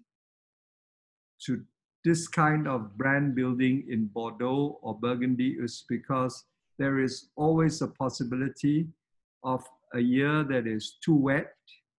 [1.46, 1.62] to
[2.04, 6.44] this kind of brand building in Bordeaux or Burgundy is because
[6.78, 8.88] there is always a possibility
[9.44, 9.64] of
[9.94, 11.54] a year that is too wet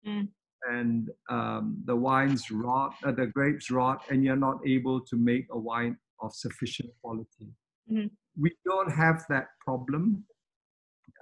[0.06, 0.30] Mm.
[0.68, 5.46] and um, the wines rot, uh, the grapes rot, and you're not able to make
[5.52, 7.54] a wine of sufficient quality.
[7.90, 8.12] Mhm.
[8.38, 10.26] We don't have that problem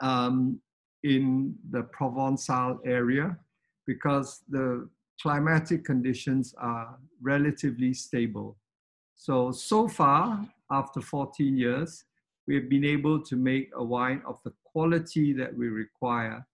[0.01, 0.61] um,
[1.03, 3.37] in the Provençal area
[3.85, 4.89] because the
[5.21, 8.57] climatic conditions are relatively stable.
[9.15, 12.05] So, so far, after 14 years,
[12.47, 16.45] we've been able to make a wine of the quality that we require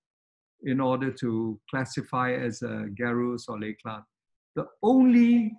[0.64, 4.04] in order to classify as a Garrus or Les Clans.
[4.56, 5.54] The only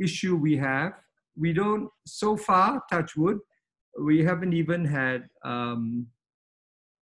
[0.00, 0.94] issue we have,
[1.38, 3.38] we don't, so far, touch wood,
[4.00, 6.06] we haven't even had um,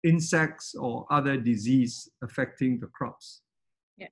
[0.04, 3.42] insects or other disease affecting the crops.
[3.96, 4.08] Yeah.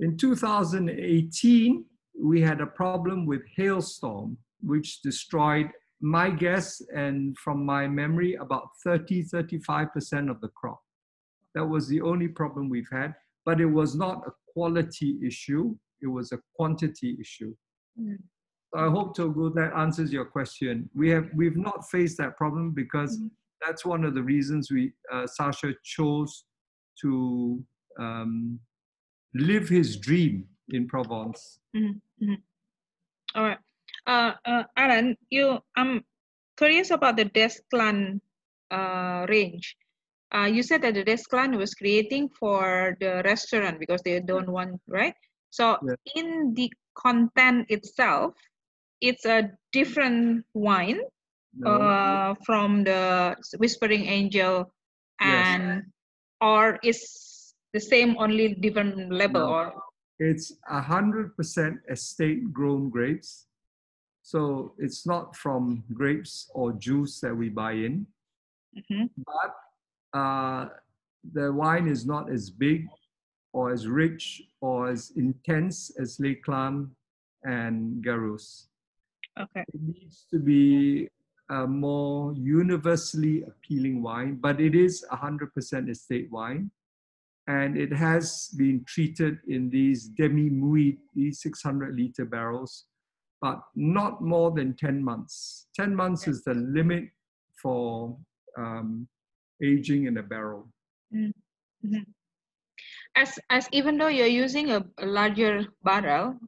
[0.00, 1.84] In 2018,
[2.22, 5.70] we had a problem with hailstorm, which destroyed
[6.02, 10.80] my guess and from my memory about 30 35% of the crop
[11.54, 16.06] that was the only problem we've had but it was not a quality issue it
[16.06, 17.54] was a quantity issue
[17.98, 18.18] Mm.
[18.74, 23.18] I hope Togu that answers your question we have we've not faced that problem because
[23.18, 23.30] Mhm.
[23.64, 26.44] that's one of the reasons we uh, Sacha chose
[27.02, 27.64] to
[27.98, 28.60] um,
[29.34, 31.58] live his dream in provence
[33.34, 33.58] All right.
[34.06, 36.04] Uh, uh, Alan, you, I'm
[36.56, 38.20] curious about the d'Esclans
[38.70, 39.76] uh, range.
[40.34, 44.80] Uh, you said that the d'Esclans was creating for the restaurant because they don't want,
[44.88, 45.14] right?
[45.50, 45.94] So Yeah.
[46.16, 48.34] in the content itself,
[49.00, 51.00] it's a different wine
[51.56, 51.70] No?
[51.70, 54.72] uh, from the Whispering Angel,
[55.20, 55.46] Yes.
[55.48, 55.82] and
[56.40, 59.52] or is the same only different level No.
[59.52, 59.72] or
[60.18, 61.32] It's 100%
[61.88, 63.46] estate grown grapes
[64.22, 68.06] So it's not from grapes or juice that we buy in,
[68.76, 69.06] Mm-hmm.
[69.26, 69.52] but
[70.14, 70.68] uh,
[71.34, 72.86] the wine is not as big
[73.52, 76.86] or as rich or as intense as Les Clans
[77.42, 78.69] and Garrus.
[79.40, 79.64] Okay.
[79.72, 81.08] It needs to be
[81.50, 86.70] a more universally appealing wine, but it is 100% estate wine.
[87.48, 92.84] And it has been treated in these demi-muid, these 600 liter barrels,
[93.40, 95.66] but not more than 10 months.
[95.74, 97.08] 10 months is the limit
[97.60, 98.16] for
[98.56, 99.08] um,
[99.62, 100.68] aging in a barrel.
[103.16, 106.38] As as even though you're using a, a larger barrel,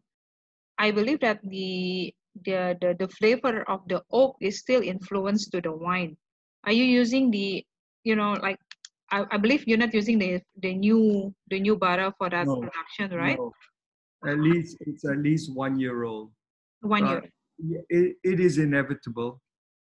[0.78, 2.14] I believe that the
[2.45, 6.16] the, the the flavor of the oak is still influenced to the wine.
[6.64, 7.64] Are you using the
[8.05, 8.59] you know like
[9.11, 12.61] I, I believe you're not using the the new the new barrel for that No,
[12.61, 13.37] production, right?
[13.37, 13.53] No.
[14.24, 16.33] At least it's at least one year old.
[16.80, 17.30] One Uh, year.
[17.91, 19.41] It, it is inevitable.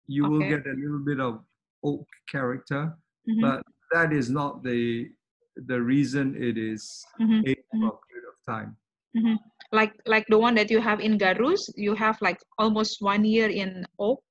[0.07, 1.45] You will get a little bit of
[1.83, 2.97] oak character,
[3.27, 5.11] Mhm, but that is not the
[5.55, 7.81] the reason it is mhm, aged mhm.
[7.81, 8.77] for a period of time.
[9.15, 9.37] Mhm.
[9.71, 13.49] Like like the one that you have in Garrus, you have like almost one year
[13.49, 14.23] in oak,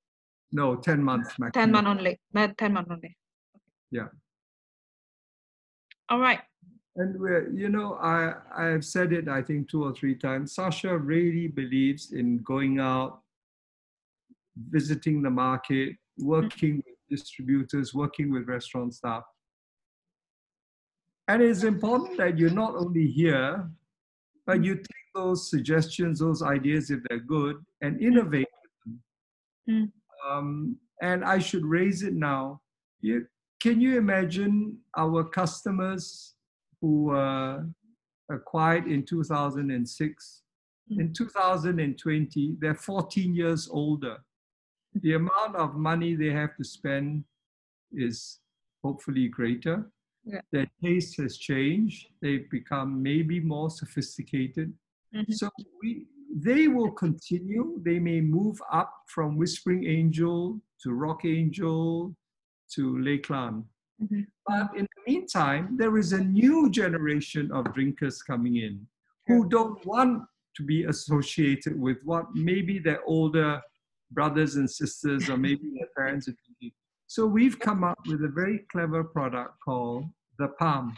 [0.52, 1.52] No, 10 months maximum.
[1.52, 3.16] ten month only, not ten month only.
[3.90, 4.08] Yeah.
[6.08, 6.40] All right.
[6.96, 10.54] And we're, you know, I, I've said it, I think, two or three times.
[10.54, 13.20] Sacha really believes in going out,
[14.56, 19.22] visiting the market, working with distributors, working with restaurant staff.
[21.28, 23.70] And it's important that you're not only here,
[24.48, 29.02] but you take those suggestions, those ideas, if they're good, and innovate with them.
[29.70, 29.92] Mm.
[30.26, 32.62] Um, and I should raise it now.
[33.02, 33.26] You,
[33.60, 36.34] can you imagine our customers
[36.80, 37.60] who uh,
[38.30, 40.42] acquired in 2006?
[40.90, 44.16] In 2020, they're 14 years older.
[45.02, 47.24] The amount of money they have to spend
[47.92, 48.38] is
[48.82, 49.90] hopefully greater.
[50.28, 50.40] Yeah.
[50.52, 52.08] Their taste has changed.
[52.20, 54.72] They've become maybe more sophisticated.
[55.14, 55.32] Mhm.
[55.32, 55.48] So
[55.82, 57.80] we, they will continue.
[57.82, 62.14] They may move up from Whispering Angel to Rock Angel
[62.74, 63.64] to Les Clans.
[64.02, 64.26] Mhm.
[64.46, 68.86] But in the meantime, there is a new generation of drinkers coming in
[69.26, 70.24] who don't want
[70.56, 73.62] to be associated with what maybe their older
[74.10, 76.72] brothers and sisters or maybe their parents are drinking.
[77.06, 80.04] So we've come up with a very clever product called
[80.38, 80.96] the Palm.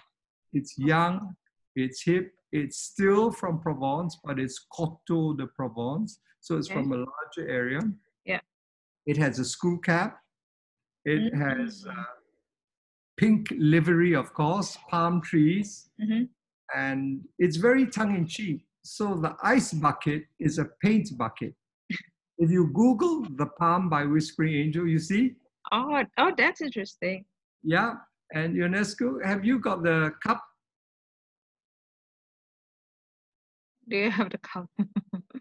[0.52, 1.34] It's young,
[1.76, 6.20] it's hip, it's still from Provence, but it's Côtes de Provence.
[6.40, 6.80] So it's Okay.
[6.80, 7.80] from a larger area.
[8.24, 8.40] Yeah.
[9.06, 10.20] It has a screw cap.
[11.04, 11.96] It has Mm.
[11.98, 12.04] uh,
[13.16, 16.28] pink livery, of course, palm trees, Mhm.
[16.74, 18.66] and it's very tongue in cheek.
[18.82, 21.54] So the ice bucket is a paint bucket.
[22.38, 25.36] if you Google the palm by Whispering Angel, you see,
[25.72, 27.24] Oh, oh, that's interesting.
[27.62, 27.98] yeah.
[28.32, 30.42] And UNESCO, have you got the cup?
[33.88, 34.66] Do you have the cup?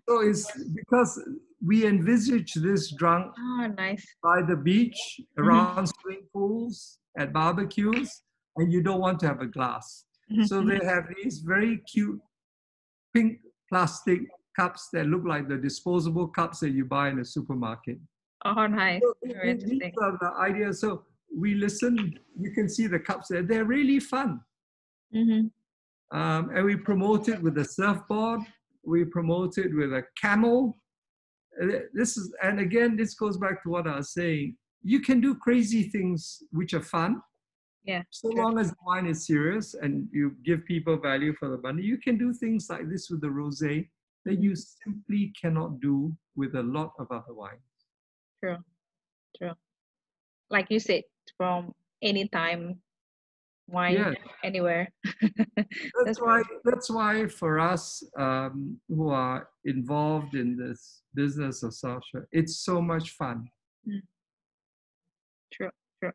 [0.08, 1.22] So it's because
[1.64, 4.04] we envisage this drunk Oh, nice.
[4.24, 5.44] by the beach, mm-hmm.
[5.44, 8.24] around swimming pools, at barbecues,
[8.58, 10.06] and you don't want to have a glass.
[10.32, 10.88] Mm-hmm, so they mm-hmm.
[10.88, 12.20] have these very cute
[13.14, 13.38] pink
[13.70, 14.22] plastic
[14.56, 18.00] cups that look like the disposable cups that you buy in a supermarket.
[18.46, 19.02] oh, nice.
[19.04, 19.94] So Very th- these interesting.
[20.02, 20.82] are the ideas.
[20.82, 21.04] So
[21.36, 23.44] we listen, you can see the cups there.
[23.44, 24.42] They're really fun.
[25.14, 25.48] hmm
[26.12, 28.42] Um, and we promote it with a surfboard.
[28.84, 30.78] We promote it with a camel.
[31.62, 34.58] Uh, This is, and again, this goes back to what I was saying.
[34.84, 37.22] You can do crazy things which are fun.
[37.86, 41.58] Yeah, So long as the wine is serious and you give people value for the
[41.58, 43.90] money, you can do things like this with the rosé
[44.26, 45.96] that you simply cannot do
[46.36, 47.62] with a lot of other wines.
[48.44, 48.58] True.
[49.38, 49.54] True.
[50.50, 51.04] Like you said,
[51.38, 52.80] from anytime,
[53.68, 54.16] wine, Yes.
[54.44, 54.90] anywhere.
[56.06, 56.42] That's why.
[56.64, 62.82] That's why for us um, who are involved in this business of Sacha, it's so
[62.82, 63.48] much fun.
[65.54, 65.72] True.
[66.00, 66.12] True.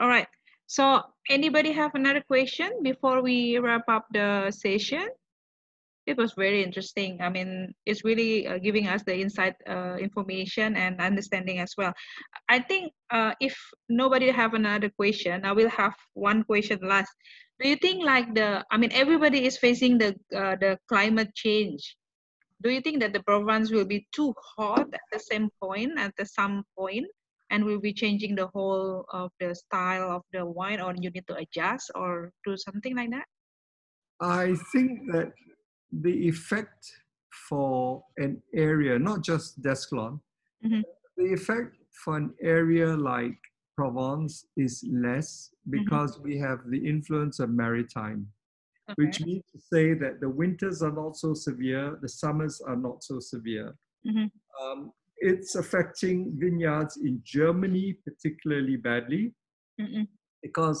[0.00, 0.28] All right.
[0.66, 5.08] So, anybody have another question before we wrap up the session?
[6.06, 7.18] It was very interesting.
[7.20, 11.92] I mean, it's really uh, giving us the inside uh, information and understanding as well.
[12.48, 17.10] I think uh, if nobody have another question, I will have one question last.
[17.60, 18.64] Do you think like the?
[18.70, 21.96] I mean, everybody is facing the uh, the climate change.
[22.62, 26.14] Do you think that the province will be too hot at the same point at
[26.16, 27.06] the some point,
[27.50, 31.26] and will be changing the whole of the style of the wine, or you need
[31.26, 33.26] to adjust or do something like that?
[34.20, 35.32] I think that
[35.92, 36.92] the effect
[37.48, 40.20] for an area, not just d'Esclans,
[40.64, 40.82] Mhm.
[41.16, 43.38] The effect for an area like
[43.76, 48.32] Provence is less because we have the influence of maritime,
[48.96, 53.02] which means to say that the winters are not so severe, the summers are not
[53.02, 53.76] so severe.
[54.06, 54.30] Mhm.
[54.60, 59.34] Um, it's affecting vineyards in Germany particularly badly
[59.80, 60.08] Mm-mm.
[60.42, 60.80] because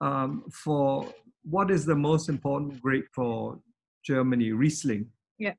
[0.00, 1.12] um, for
[1.42, 3.60] what is the most important grape for
[4.04, 4.52] Germany?
[4.52, 5.06] Riesling.
[5.38, 5.54] Yeah.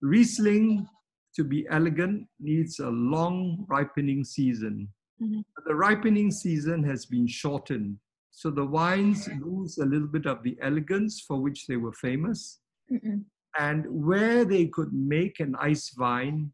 [0.00, 0.88] Riesling,
[1.36, 4.88] to be elegant, needs a long ripening season.
[5.20, 5.44] Mhm.
[5.54, 7.98] But The ripening season has been shortened.
[8.30, 12.60] So the wines lose a little bit of the elegance for which they were famous.
[12.90, 13.24] Mm-mm.
[13.58, 16.50] And where they could make an Eiswein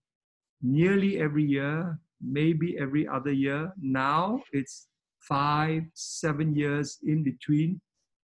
[0.61, 4.89] nearly every year, maybe every other year, now it's
[5.21, 7.81] five, seven years in between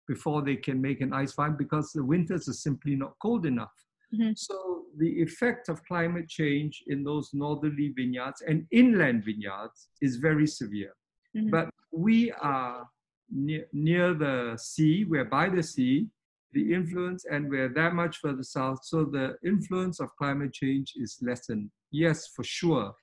[0.07, 3.73] before they can make an Eiswein because the winters are simply not cold enough.
[4.13, 4.37] Mhm.
[4.37, 10.47] So the effect of climate change in those northerly vineyards and inland vineyards is very
[10.47, 10.93] severe.
[11.35, 11.51] Mhm.
[11.51, 12.89] But we are
[13.29, 16.09] near, near the sea, we're by the sea,
[16.53, 18.83] the influence, and we're that much further south.
[18.85, 21.71] So the influence of climate change is lessened.
[21.91, 22.95] Yes, for sure.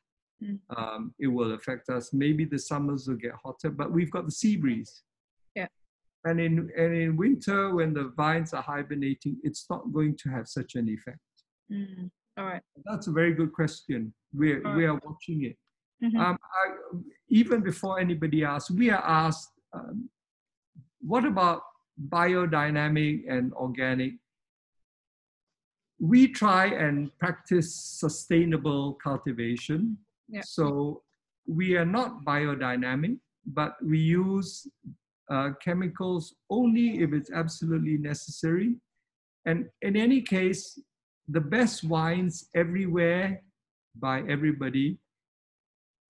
[0.42, 0.60] Mm.
[0.76, 2.12] Um, it will affect us.
[2.12, 5.02] Maybe the summers will get hotter, but we've got the sea breeze.
[6.24, 10.46] And in and in winter, when the vines are hibernating, it's not going to have
[10.46, 11.18] such an effect.
[11.70, 12.10] Mm.
[12.36, 12.62] All right.
[12.84, 14.14] That's a very good question.
[14.32, 15.56] We're All we are watching it.
[16.02, 16.18] Mhm.
[16.18, 16.98] Um, I,
[17.28, 20.10] even before anybody asks, we are asked, um,
[21.00, 21.62] what about
[22.08, 24.14] biodynamic and organic?
[26.00, 29.98] We try and practice sustainable cultivation.
[30.28, 30.42] Yeah.
[30.44, 31.02] So
[31.46, 34.66] we are not biodynamic, but we use
[35.30, 38.76] uh, chemicals only if it's absolutely necessary.
[39.46, 40.78] And in any case,
[41.28, 43.42] the best wines everywhere
[43.96, 44.98] by everybody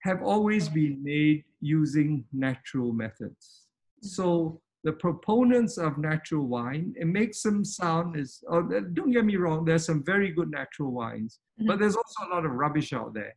[0.03, 3.67] have always been made using natural methods.
[4.01, 9.37] So the proponents of natural wine, it makes them sound as, oh, don't get me
[9.37, 11.81] wrong, there's some very good natural wines, but Mhm.
[11.81, 13.35] there's also a lot of rubbish out there.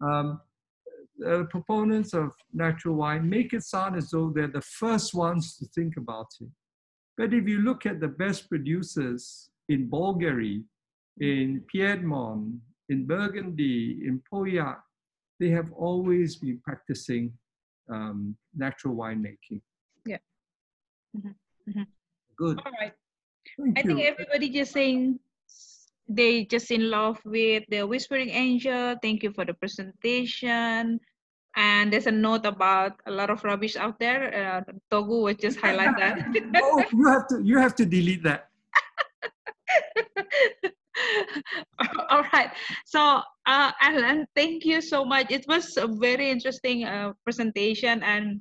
[0.00, 0.40] Um,
[1.18, 5.66] the proponents of natural wine make it sound as though they're the first ones to
[5.66, 6.48] think about it.
[7.16, 10.64] But if you look at the best producers in Bolgheri,
[11.18, 12.56] in Piedmont,
[12.88, 14.78] in Burgundy, in Pauillac,
[15.40, 17.32] they have always been practicing
[17.90, 19.60] um, natural winemaking.
[20.04, 20.18] Yeah.
[21.16, 21.34] Mhm,
[21.68, 21.86] mhm.
[22.36, 22.60] Good.
[22.64, 22.92] All right.
[23.56, 25.18] Thank I think everybody just saying
[26.08, 28.96] they just in love with the Whispering Angel.
[29.02, 31.00] Thank you for the presentation.
[31.56, 34.28] And there's a note about a lot of rubbish out there.
[34.30, 34.60] Uh,
[34.92, 36.18] Togu was just highlight that.
[36.62, 38.50] oh, you have to you have to delete that.
[42.10, 42.50] All right.
[42.84, 45.30] So, uh, Alan, thank you so much.
[45.30, 48.40] It was a very interesting uh, presentation and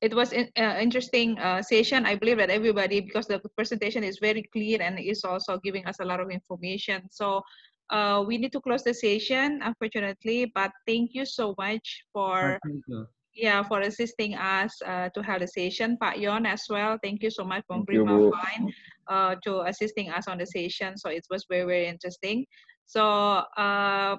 [0.00, 2.06] it was an uh, interesting uh, session.
[2.06, 5.96] I believe that everybody, because the presentation is very clear and is also giving us
[6.00, 7.02] a lot of information.
[7.10, 7.42] So,
[7.90, 12.58] uh, we need to close the session, unfortunately, but thank you so much for
[13.34, 15.96] yeah for assisting us uh, to have the session.
[15.96, 18.72] Pak yon as well thank you so much from prima fine
[19.08, 20.98] uh, to assisting us on the session.
[20.98, 22.44] So it was very very interesting.
[22.86, 23.02] So
[23.56, 24.16] uh,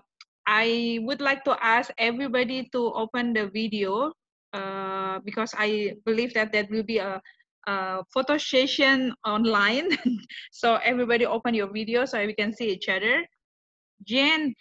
[0.50, 4.10] i would like to ask everybody to open the video
[4.54, 7.22] uh, because i believe that there will be a,
[7.68, 9.90] a photo session online.
[10.52, 13.26] So everybody open your video so we can see each other.
[14.04, 14.56] Jen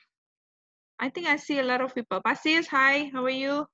[1.01, 2.21] i think i see a lot of people.
[2.21, 3.67] Pasis hi how are you?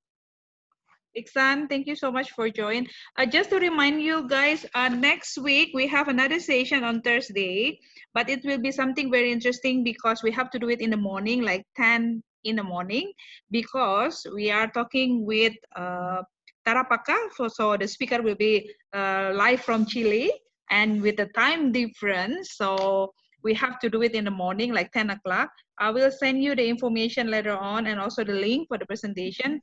[1.16, 2.89] Iksan, thank you so much for joining.
[3.16, 7.78] Uh, just to remind you guys, uh, next week we have another session on Thursday,
[8.15, 10.97] but it will be something very interesting because we have to do it in the
[10.97, 13.12] morning, like 10 in the morning,
[13.51, 16.23] because we are talking with uh,
[16.66, 17.16] Tarapacá.
[17.51, 20.33] So, the speaker will be uh, live from Chile
[20.71, 22.57] and with the time difference.
[22.57, 23.12] So
[23.43, 25.51] we have to do it in the morning, like 10 o'clock.
[25.79, 29.61] I will send you the information later on and also the link for the presentation.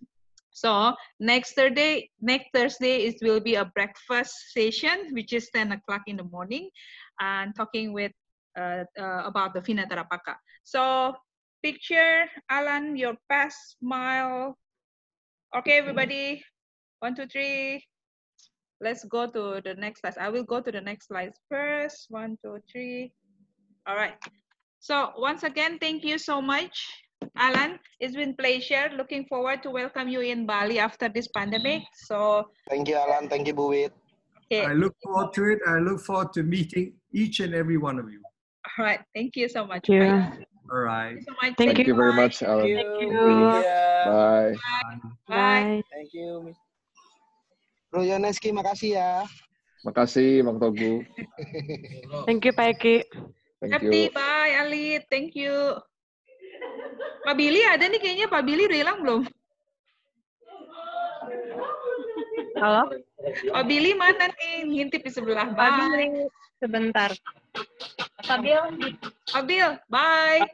[0.52, 6.02] So next Thursday, next Thursday it will be a breakfast session, which is 10 o'clock
[6.08, 6.70] in the morning,
[7.20, 8.12] and talking with
[8.58, 10.36] uh, uh, about the Viña Tarapacá.
[10.64, 11.16] So
[11.64, 14.58] picture, Alan, your best smile.
[15.56, 16.44] Okay, everybody,
[17.00, 17.84] one, two, three.
[18.82, 20.18] Let's go to the next slide.
[20.20, 22.08] I will go to the next slide first.
[22.10, 23.12] One, two, three.
[23.86, 24.16] All right.
[24.80, 26.74] So once again, thank you so much.
[27.38, 28.90] Alan, it's been pleasure.
[28.98, 31.84] Looking forward to welcome you in Bali after this pandemic.
[31.94, 33.30] So, Thank you, Alan.
[33.30, 33.92] Thank you, Buwit.
[34.52, 34.66] okay.
[34.66, 35.60] I look forward to it.
[35.68, 38.22] I look forward to meeting each and every one of you.
[38.78, 39.02] All right.
[39.14, 39.86] Thank you so much.
[39.86, 40.10] Thank you.
[40.10, 40.46] Bye.
[40.70, 41.18] All right.
[41.18, 41.54] Thank you so much.
[41.58, 42.22] Thank Thank you very Bye.
[42.22, 42.68] much, Alan.
[42.68, 42.78] you.
[44.06, 44.54] Bye.
[45.28, 45.82] Bye.
[45.90, 46.54] Thank you.
[47.92, 49.28] Bro Yoneski, makasih ya.
[49.84, 51.04] Makasih, Bang Togu.
[52.30, 53.04] Thank you, Pak Eki.
[53.60, 54.16] Thank Happy, you.
[54.16, 55.10] bye Alit.
[55.10, 55.76] Thank you.
[57.26, 58.28] Pak Billy ada nih kayaknya.
[58.30, 59.22] Pak Billy udah hilang belum?
[62.62, 62.94] Halo,
[63.52, 64.70] Pak Billy mana nih?
[64.70, 65.50] Ngintip di sebelah.
[65.52, 65.78] Pak Bye.
[65.82, 66.08] Billy,
[66.62, 67.10] sebentar.
[68.24, 68.46] Pak
[69.34, 70.48] Abil, bye.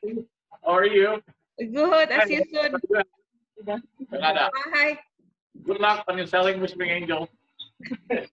[0.65, 1.22] How are you?
[1.60, 2.76] Good, as you soon.
[3.65, 4.99] Bye.
[5.65, 7.28] Good luck on your selling Whispering Angel.